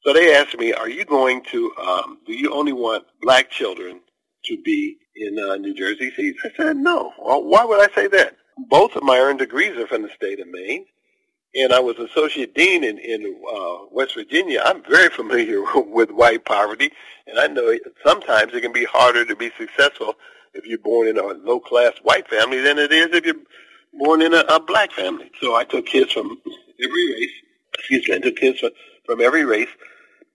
[0.05, 4.01] So they asked me, are you going to, um, do you only want black children
[4.45, 6.39] to be in uh, New Jersey Seeds?
[6.45, 7.13] I said, no.
[7.19, 8.37] Well, why would I say that?
[8.69, 10.85] Both of my earned degrees are from the state of Maine,
[11.55, 14.63] and I was associate dean in, in uh, West Virginia.
[14.65, 16.91] I'm very familiar with white poverty,
[17.27, 20.15] and I know sometimes it can be harder to be successful
[20.53, 23.35] if you're born in a low-class white family than it is if you're
[23.95, 25.31] born in a, a black family.
[25.41, 26.39] So I took kids from
[26.83, 27.31] every race.
[27.79, 28.71] Excuse me, I took kids from,
[29.07, 29.69] from every race.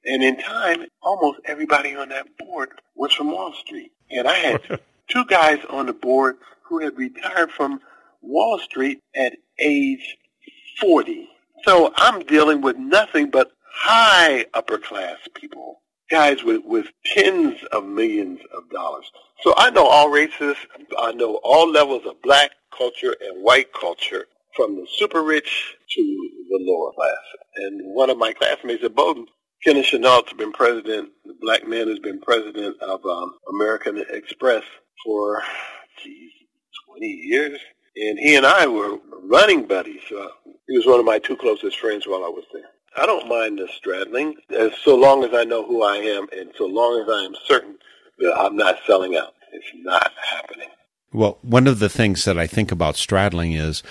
[0.06, 3.92] And in time, almost everybody on that board was from Wall Street.
[4.10, 7.82] And I had two guys on the board who had retired from
[8.26, 10.18] Wall Street at age
[10.80, 11.30] 40.
[11.64, 17.86] So I'm dealing with nothing but high upper class people, guys with, with tens of
[17.86, 19.06] millions of dollars.
[19.42, 20.56] So I know all races.
[20.98, 26.02] I know all levels of black culture and white culture from the super rich to
[26.50, 27.18] the lower class.
[27.58, 29.28] And one of my classmates at Bowdoin,
[29.64, 34.64] Kenneth Chenault's been president, the black man has been president of um, American Express
[35.04, 35.42] for,
[36.04, 36.32] geez,
[36.88, 37.60] 20 years.
[37.98, 40.02] And he and I were running buddies.
[40.12, 40.28] Uh,
[40.68, 42.70] he was one of my two closest friends while I was there.
[42.98, 46.52] I don't mind the straddling, as so long as I know who I am, and
[46.58, 47.78] so long as I am certain
[48.20, 49.34] that I'm not selling out.
[49.52, 50.70] It's not happening.
[51.12, 53.84] Well, one of the things that I think about straddling is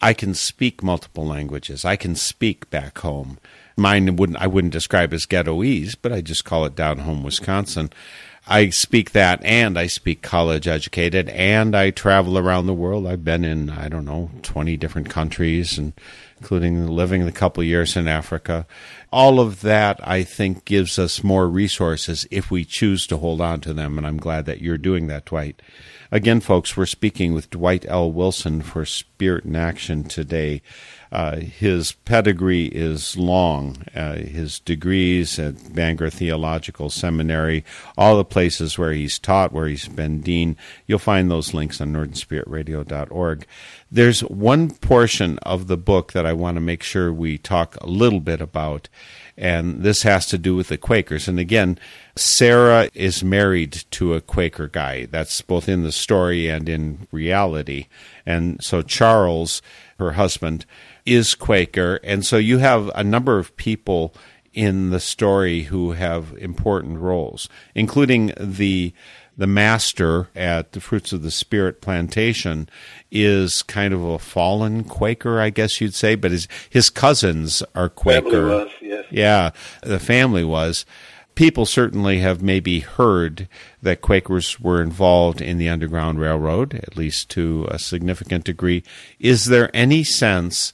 [0.00, 1.84] I can speak multiple languages.
[1.84, 3.38] I can speak back home.
[3.76, 7.90] Mine wouldn't I wouldn't describe as ghettoese, but I just call it down home Wisconsin.
[8.48, 13.06] I speak that and I speak college educated and I travel around the world.
[13.06, 15.92] I've been in, I don't know, 20 different countries and
[16.38, 18.66] including living a couple years in Africa.
[19.10, 23.60] All of that, I think, gives us more resources if we choose to hold on
[23.62, 23.98] to them.
[23.98, 25.60] And I'm glad that you're doing that, Dwight.
[26.12, 28.12] Again, folks, we're speaking with Dwight L.
[28.12, 30.62] Wilson for Spirit in Action today.
[31.10, 33.78] Uh, his pedigree is long.
[33.94, 37.64] Uh, his degrees at Bangor Theological Seminary,
[37.96, 41.92] all the places where he's taught, where he's been dean, you'll find those links on
[41.92, 43.46] northernspiritradio.org.
[43.90, 47.86] There's one portion of the book that I want to make sure we talk a
[47.86, 48.88] little bit about,
[49.36, 51.28] and this has to do with the Quakers.
[51.28, 51.78] And again,
[52.16, 55.06] Sarah is married to a Quaker guy.
[55.06, 57.86] That's both in the story and in reality.
[58.24, 59.60] And so Charles,
[59.98, 60.64] her husband,
[61.04, 62.00] is Quaker.
[62.02, 64.14] And so you have a number of people
[64.54, 68.94] in the story who have important roles, including the
[69.36, 72.68] the master at the Fruits of the Spirit plantation
[73.10, 77.88] is kind of a fallen Quaker, I guess you'd say, but his his cousins are
[77.88, 78.46] Quaker.
[78.46, 79.04] Was, yes.
[79.10, 79.50] Yeah,
[79.82, 80.86] the family was.
[81.34, 83.46] People certainly have maybe heard
[83.82, 88.82] that Quakers were involved in the Underground Railroad, at least to a significant degree.
[89.20, 90.72] Is there any sense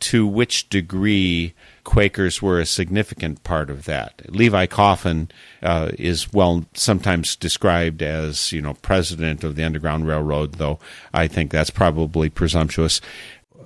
[0.00, 1.54] to which degree
[1.84, 4.22] Quakers were a significant part of that.
[4.34, 5.30] Levi Coffin
[5.62, 10.78] uh, is well sometimes described as you know president of the Underground Railroad, though
[11.12, 13.00] I think that's probably presumptuous.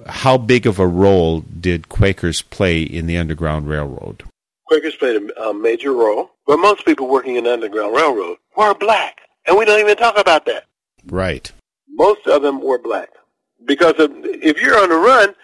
[0.07, 4.23] How big of a role did Quakers play in the Underground Railroad?
[4.67, 8.75] Quakers played a, a major role, but most people working in the Underground Railroad were
[8.75, 10.65] black, and we don't even talk about that.
[11.07, 11.51] Right.
[11.89, 13.11] Most of them were black
[13.65, 15.35] because if you're on the run,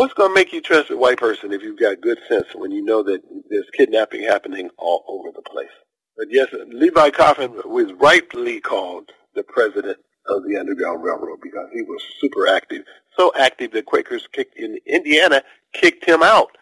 [0.00, 2.70] What's going to make you trust a white person if you've got good sense when
[2.70, 3.20] you know that
[3.50, 5.68] there's kidnapping happening all over the place?
[6.16, 11.82] But yes, Levi Coffin was rightly called the president of the Underground Railroad because he
[11.82, 12.82] was super active.
[13.18, 15.42] So active that Quakers kicked in Indiana
[15.74, 16.56] kicked him out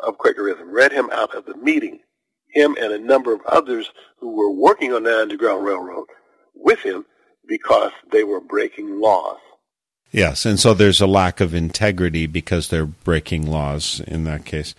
[0.00, 2.00] of Quakerism, read him out of the meeting.
[2.54, 6.06] Him and a number of others who were working on the Underground Railroad
[6.54, 7.04] with him
[7.46, 9.40] because they were breaking laws.
[10.10, 14.74] Yes, and so there's a lack of integrity because they're breaking laws in that case.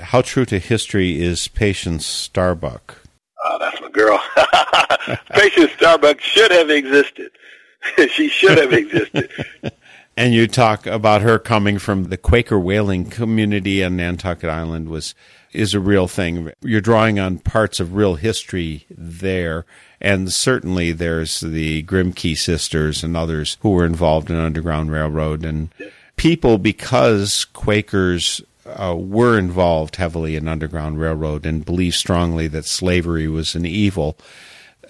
[0.00, 2.98] How true to history is Patience Starbuck?
[3.44, 4.22] Oh, that's my girl.
[5.30, 7.30] Patience Starbuck should have existed.
[8.10, 9.30] she should have existed.
[10.16, 15.14] and you talk about her coming from the Quaker whaling community on Nantucket Island was
[15.52, 16.52] is a real thing.
[16.60, 19.64] You're drawing on parts of real history there,
[20.00, 25.70] and certainly there's the Grimke sisters and others who were involved in Underground Railroad and
[26.16, 33.28] people because Quakers uh, were involved heavily in Underground Railroad and believed strongly that slavery
[33.28, 34.18] was an evil.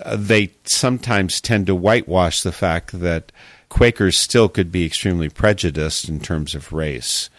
[0.00, 3.32] Uh, they sometimes tend to whitewash the fact that
[3.68, 7.30] Quakers still could be extremely prejudiced in terms of race.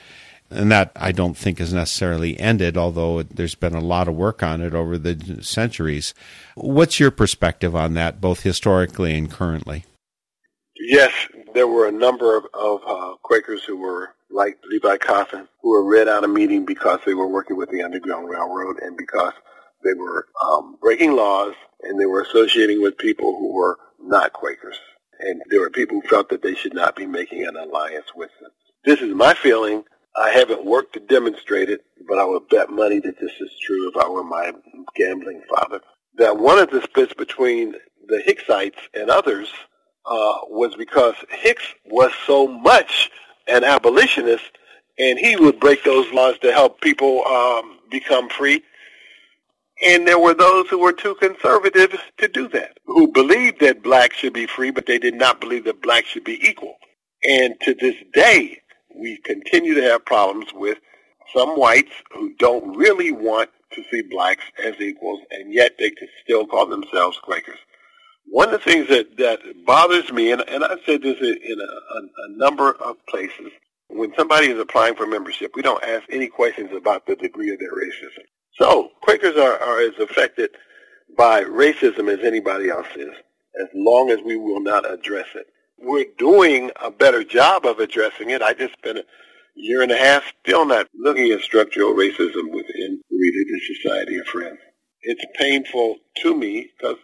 [0.50, 4.42] And that I don't think is necessarily ended, although there's been a lot of work
[4.42, 6.14] on it over the centuries.
[6.56, 9.84] What's your perspective on that, both historically and currently?
[10.80, 11.12] Yes,
[11.54, 15.84] there were a number of, of uh, Quakers who were like Levi Coffin, who were
[15.84, 19.34] read out of meeting because they were working with the Underground Railroad and because
[19.84, 24.78] they were um, breaking laws and they were associating with people who were not Quakers.
[25.20, 28.30] And there were people who felt that they should not be making an alliance with
[28.42, 28.52] them.
[28.86, 29.84] This is my feeling.
[30.16, 33.90] I haven't worked to demonstrate it, but I would bet money that this is true
[33.90, 34.52] if I were my
[34.96, 35.82] gambling father.
[36.18, 37.74] That one of the splits between
[38.08, 39.50] the Hicksites and others
[40.06, 43.12] uh, was because Hicks was so much
[43.48, 44.58] an abolitionist,
[44.98, 48.64] and he would break those laws to help people um, become free.
[49.84, 54.18] And there were those who were too conservative to do that, who believed that blacks
[54.18, 56.78] should be free, but they did not believe that blacks should be equal.
[57.24, 58.62] And to this day,
[58.96, 60.80] we continue to have problems with
[61.36, 65.92] some whites who don't really want to see blacks as equals, and yet they
[66.24, 67.60] still call themselves Quakers.
[68.26, 71.98] One of the things that, that bothers me, and, and I've said this in a,
[71.98, 73.52] a, a number of places,
[73.90, 77.60] when somebody is applying for membership, we don't ask any questions about the degree of
[77.60, 78.26] their racism.
[78.60, 80.52] So Quakers are, are as affected
[81.18, 83.10] by racism as anybody else is,
[83.62, 85.48] as long as we will not address it.
[85.80, 88.42] We're doing a better job of addressing it.
[88.42, 89.06] I just spent a
[89.56, 94.58] year and a half still not looking at structural racism within Religious Society of Friends.
[95.02, 96.98] It's painful to me because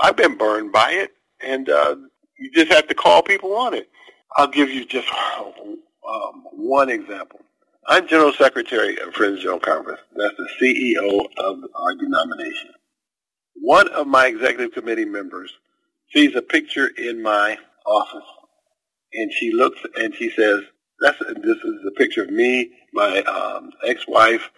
[0.00, 1.96] I've been burned by it, and uh,
[2.38, 3.88] you just have to call people on it.
[4.36, 7.40] I'll give you just um, one example.
[7.86, 10.00] I'm General Secretary of Friends General Conference.
[10.16, 12.70] That's the CEO of our denomination.
[13.56, 15.52] One of my executive committee members
[16.10, 18.24] sees a picture in my office,
[19.12, 20.62] and she looks and she says,
[21.00, 24.50] "That's this is a picture of me, my um, ex-wife,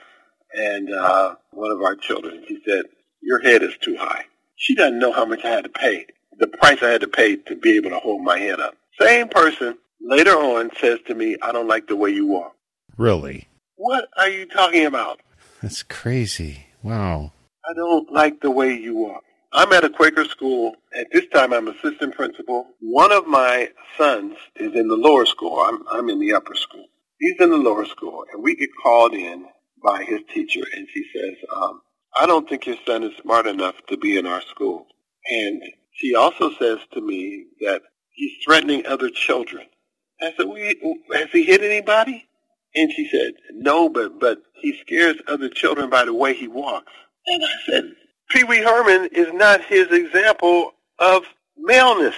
[0.55, 2.85] and uh, one of our children." She said,
[3.23, 6.07] "Your head is too high." She doesn't know how much I had to pay,
[6.39, 8.77] the price I had to pay to be able to hold my head up.
[9.01, 12.56] Same person later on says to me, I don't like the way you walk.
[12.97, 13.49] Really?
[13.77, 15.21] What are you talking about?
[15.63, 16.67] That's crazy.
[16.83, 17.33] Wow.
[17.69, 19.21] I don't like the way you are.
[19.53, 20.77] I'm at a Quaker school.
[20.95, 22.69] At this time, I'm assistant principal.
[22.81, 25.61] One of my sons is in the lower school.
[25.61, 26.87] I'm, I'm in the upper school.
[27.19, 29.47] He's in the lower school, and we get called in
[29.83, 31.81] by his teacher, and she says, um,
[32.19, 34.87] I don't think your son is smart enough to be in our school.
[35.31, 37.83] And she also says to me that
[38.13, 39.67] he's threatening other children.
[40.21, 40.77] I said, we,
[41.15, 42.26] has he hit anybody?
[42.77, 46.93] And she said, no, but, but he scares other children by the way he walks.
[47.27, 47.93] And I said,
[48.31, 51.25] Pee Wee Herman is not his example of
[51.57, 52.15] maleness.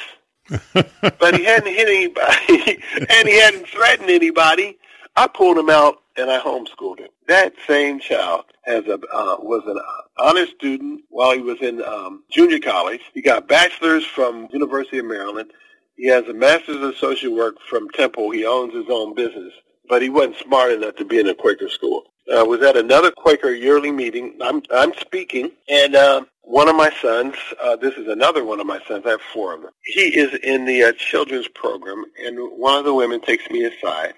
[0.73, 4.79] but he hadn't hit anybody and he hadn't threatened anybody.
[5.15, 7.09] I pulled him out and I homeschooled him.
[7.29, 9.79] That same child has a uh, was an
[10.19, 13.01] honor student while he was in um, junior college.
[13.15, 15.51] He got bachelor's from University of Maryland.
[15.97, 18.31] He has a master's of social work from Temple.
[18.31, 19.53] He owns his own business,
[19.89, 22.05] but he wasn't smart enough to be in a Quaker school.
[22.31, 24.37] I uh, was at another Quaker yearly meeting.
[24.43, 27.35] I'm I'm speaking, and uh, one of my sons.
[27.63, 29.05] Uh, this is another one of my sons.
[29.07, 29.71] I have four of them.
[29.83, 34.15] He is in the uh, children's program, and one of the women takes me aside,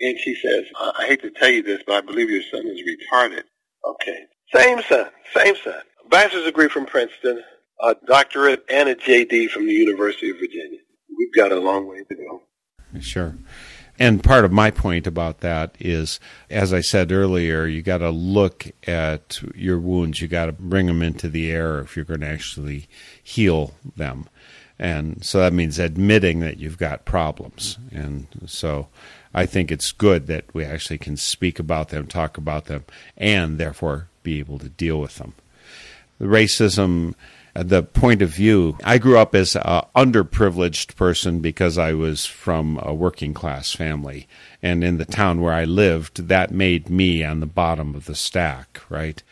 [0.00, 2.80] and she says, "I hate to tell you this, but I believe your son is
[2.80, 3.42] retarded."
[3.84, 5.82] Okay, same son, same son.
[6.08, 7.42] Bachelor's degree from Princeton,
[7.82, 10.80] a doctorate, and a JD from the University of Virginia.
[11.16, 12.42] We've got a long way to go.
[13.00, 13.34] Sure.
[14.00, 18.08] And part of my point about that is, as I said earlier, you got to
[18.08, 20.22] look at your wounds.
[20.22, 22.88] You got to bring them into the air if you're going to actually
[23.22, 24.26] heal them.
[24.78, 27.76] And so that means admitting that you've got problems.
[27.92, 28.88] And so
[29.34, 32.86] I think it's good that we actually can speak about them, talk about them,
[33.18, 35.34] and therefore be able to deal with them.
[36.18, 37.14] The racism,
[37.62, 42.78] the point of view, I grew up as an underprivileged person because I was from
[42.82, 44.28] a working class family.
[44.62, 48.14] And in the town where I lived, that made me on the bottom of the
[48.14, 49.22] stack, right?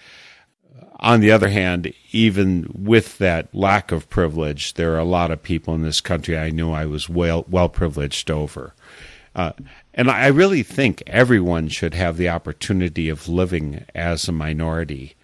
[1.01, 5.43] On the other hand, even with that lack of privilege, there are a lot of
[5.43, 8.75] people in this country I knew I was well well privileged over.
[9.35, 9.53] Uh,
[9.95, 15.15] and I really think everyone should have the opportunity of living as a minority.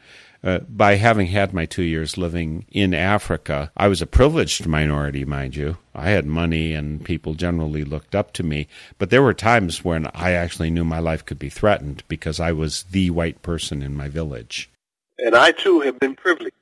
[0.44, 5.24] Uh, by having had my two years living in Africa, I was a privileged minority,
[5.24, 5.78] mind you.
[5.94, 8.68] I had money and people generally looked up to me.
[8.98, 12.52] But there were times when I actually knew my life could be threatened because I
[12.52, 14.68] was the white person in my village.
[15.18, 16.54] And I too have been privileged.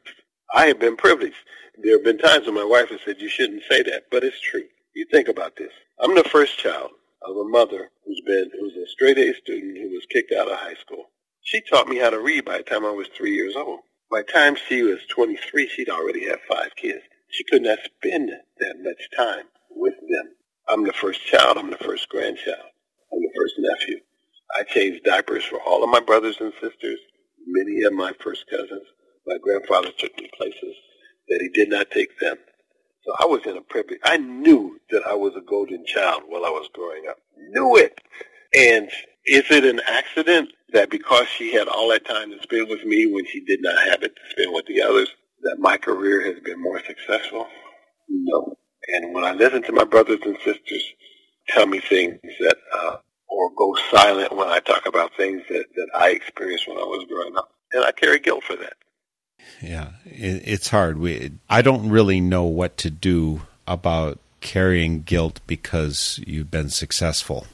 [0.54, 1.34] I have been privileged.
[1.82, 4.40] There have been times when my wife has said, you shouldn't say that, but it's
[4.40, 4.64] true.
[4.94, 5.72] You think about this.
[5.98, 6.90] I'm the first child
[7.22, 10.58] of a mother who's been, who's a straight A student who was kicked out of
[10.58, 11.06] high school.
[11.42, 13.80] She taught me how to read by the time I was three years old.
[14.10, 17.02] By the time she was 23, she'd already had five kids.
[17.30, 18.30] She could not spend
[18.60, 20.34] that much time with them.
[20.68, 21.58] I'm the first child.
[21.58, 22.58] I'm the first grandchild.
[23.12, 24.00] I'm the first nephew.
[24.58, 27.00] I changed diapers for all of my brothers and sisters
[27.46, 28.86] many of my first cousins.
[29.26, 30.76] My grandfather took me places
[31.28, 32.36] that he did not take them.
[33.04, 34.00] So I was in a privilege.
[34.04, 37.18] I knew that I was a golden child while I was growing up.
[37.50, 37.98] Knew it.
[38.54, 38.90] And
[39.26, 43.06] is it an accident that because she had all that time to spend with me
[43.06, 45.08] when she did not have it to spend with the others,
[45.42, 47.46] that my career has been more successful?
[48.08, 48.56] No.
[48.88, 50.92] And when I listen to my brothers and sisters
[51.48, 52.96] tell me things that uh,
[53.28, 57.06] or go silent when I talk about things that, that I experienced when I was
[57.08, 57.50] growing up.
[57.72, 58.74] And I carry guilt for that.
[59.62, 60.98] Yeah, it, it's hard.
[60.98, 67.46] We, I don't really know what to do about carrying guilt because you've been successful.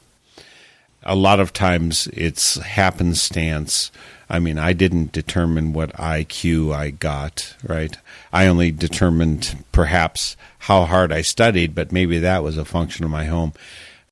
[1.03, 3.91] A lot of times it's happenstance.
[4.29, 7.97] I mean, I didn't determine what IQ I got, right?
[8.31, 13.11] I only determined perhaps how hard I studied, but maybe that was a function of
[13.11, 13.53] my home.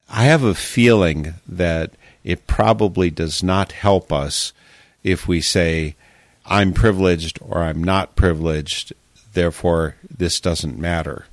[0.10, 1.92] I have a feeling that
[2.24, 4.54] it probably does not help us
[5.04, 5.96] if we say,
[6.46, 8.94] I'm privileged or I'm not privileged,
[9.34, 11.26] therefore this doesn't matter.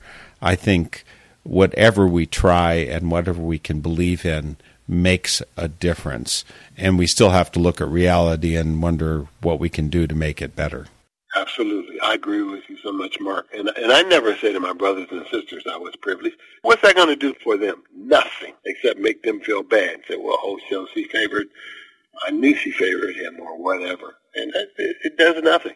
[0.43, 1.05] I think
[1.45, 6.45] whatever we try and whatever we can believe in makes a difference.
[6.77, 10.15] And we still have to look at reality and wonder what we can do to
[10.15, 10.87] make it better.
[11.37, 12.01] Absolutely.
[12.01, 13.49] I agree with you so much, Mark.
[13.53, 16.37] And, and I never say to my brothers and sisters I was privileged.
[16.63, 17.83] What's that going to do for them?
[17.97, 20.01] Nothing, except make them feel bad.
[20.07, 21.49] Say, well, oh, so she favored,
[22.27, 24.17] I knew she favored him or whatever.
[24.37, 25.75] And it, it does nothing.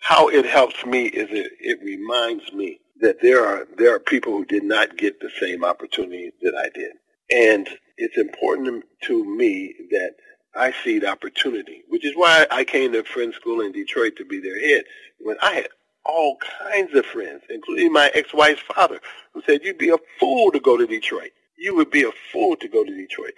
[0.00, 4.32] How it helps me is it, it reminds me that there are, there are people
[4.32, 6.92] who did not get the same opportunity that I did.
[7.30, 10.12] And it's important to me that
[10.54, 14.24] I see the opportunity, which is why I came to Friends School in Detroit to
[14.24, 14.84] be their head.
[15.18, 15.68] When I had
[16.04, 16.38] all
[16.70, 19.00] kinds of friends, including my ex-wife's father,
[19.34, 21.32] who said, you'd be a fool to go to Detroit.
[21.58, 23.34] You would be a fool to go to Detroit.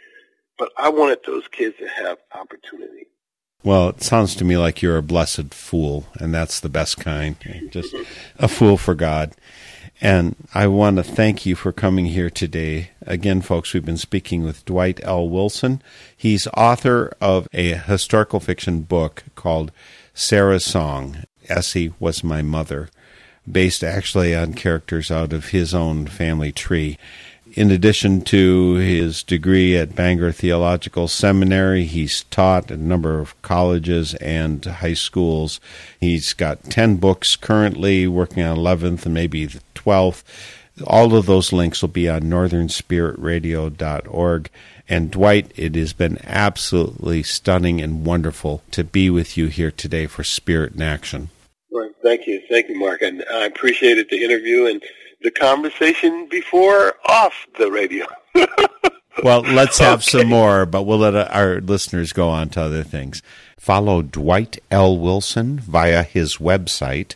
[0.58, 3.06] But I wanted those kids to have opportunity.
[3.64, 7.36] Well, it sounds to me like you're a blessed fool, and that's the best kind.
[7.70, 7.94] Just
[8.38, 9.34] a fool for God.
[10.00, 12.90] And I want to thank you for coming here today.
[13.04, 15.28] Again, folks, we've been speaking with Dwight L.
[15.28, 15.82] Wilson.
[16.16, 19.72] He's author of a historical fiction book called
[20.14, 22.90] Sarah's Song Essie Was My Mother,
[23.50, 26.96] based actually on characters out of his own family tree.
[27.54, 33.40] In addition to his degree at Bangor Theological Seminary, he's taught at a number of
[33.42, 35.60] colleges and high schools.
[36.00, 40.22] He's got 10 books currently, working on 11th and maybe the 12th.
[40.86, 44.50] All of those links will be on northernspiritradio.org.
[44.90, 50.06] And Dwight, it has been absolutely stunning and wonderful to be with you here today
[50.06, 51.28] for Spirit in Action.
[51.70, 52.40] Well, thank you.
[52.48, 53.02] Thank you, Mark.
[53.02, 54.82] And I appreciated the interview and
[55.22, 58.06] the conversation before off the radio.
[59.22, 60.20] well, let's have okay.
[60.20, 63.22] some more, but we'll let our listeners go on to other things.
[63.58, 64.98] Follow Dwight L.
[64.98, 67.14] Wilson via his website,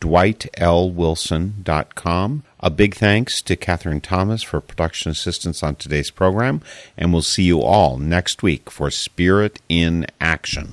[0.00, 2.42] dwightlwilson.com.
[2.60, 6.60] A big thanks to Catherine Thomas for production assistance on today's program,
[6.96, 10.72] and we'll see you all next week for Spirit in Action.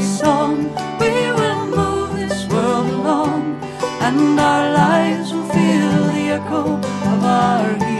[4.39, 7.90] our lives will feel the echo of our.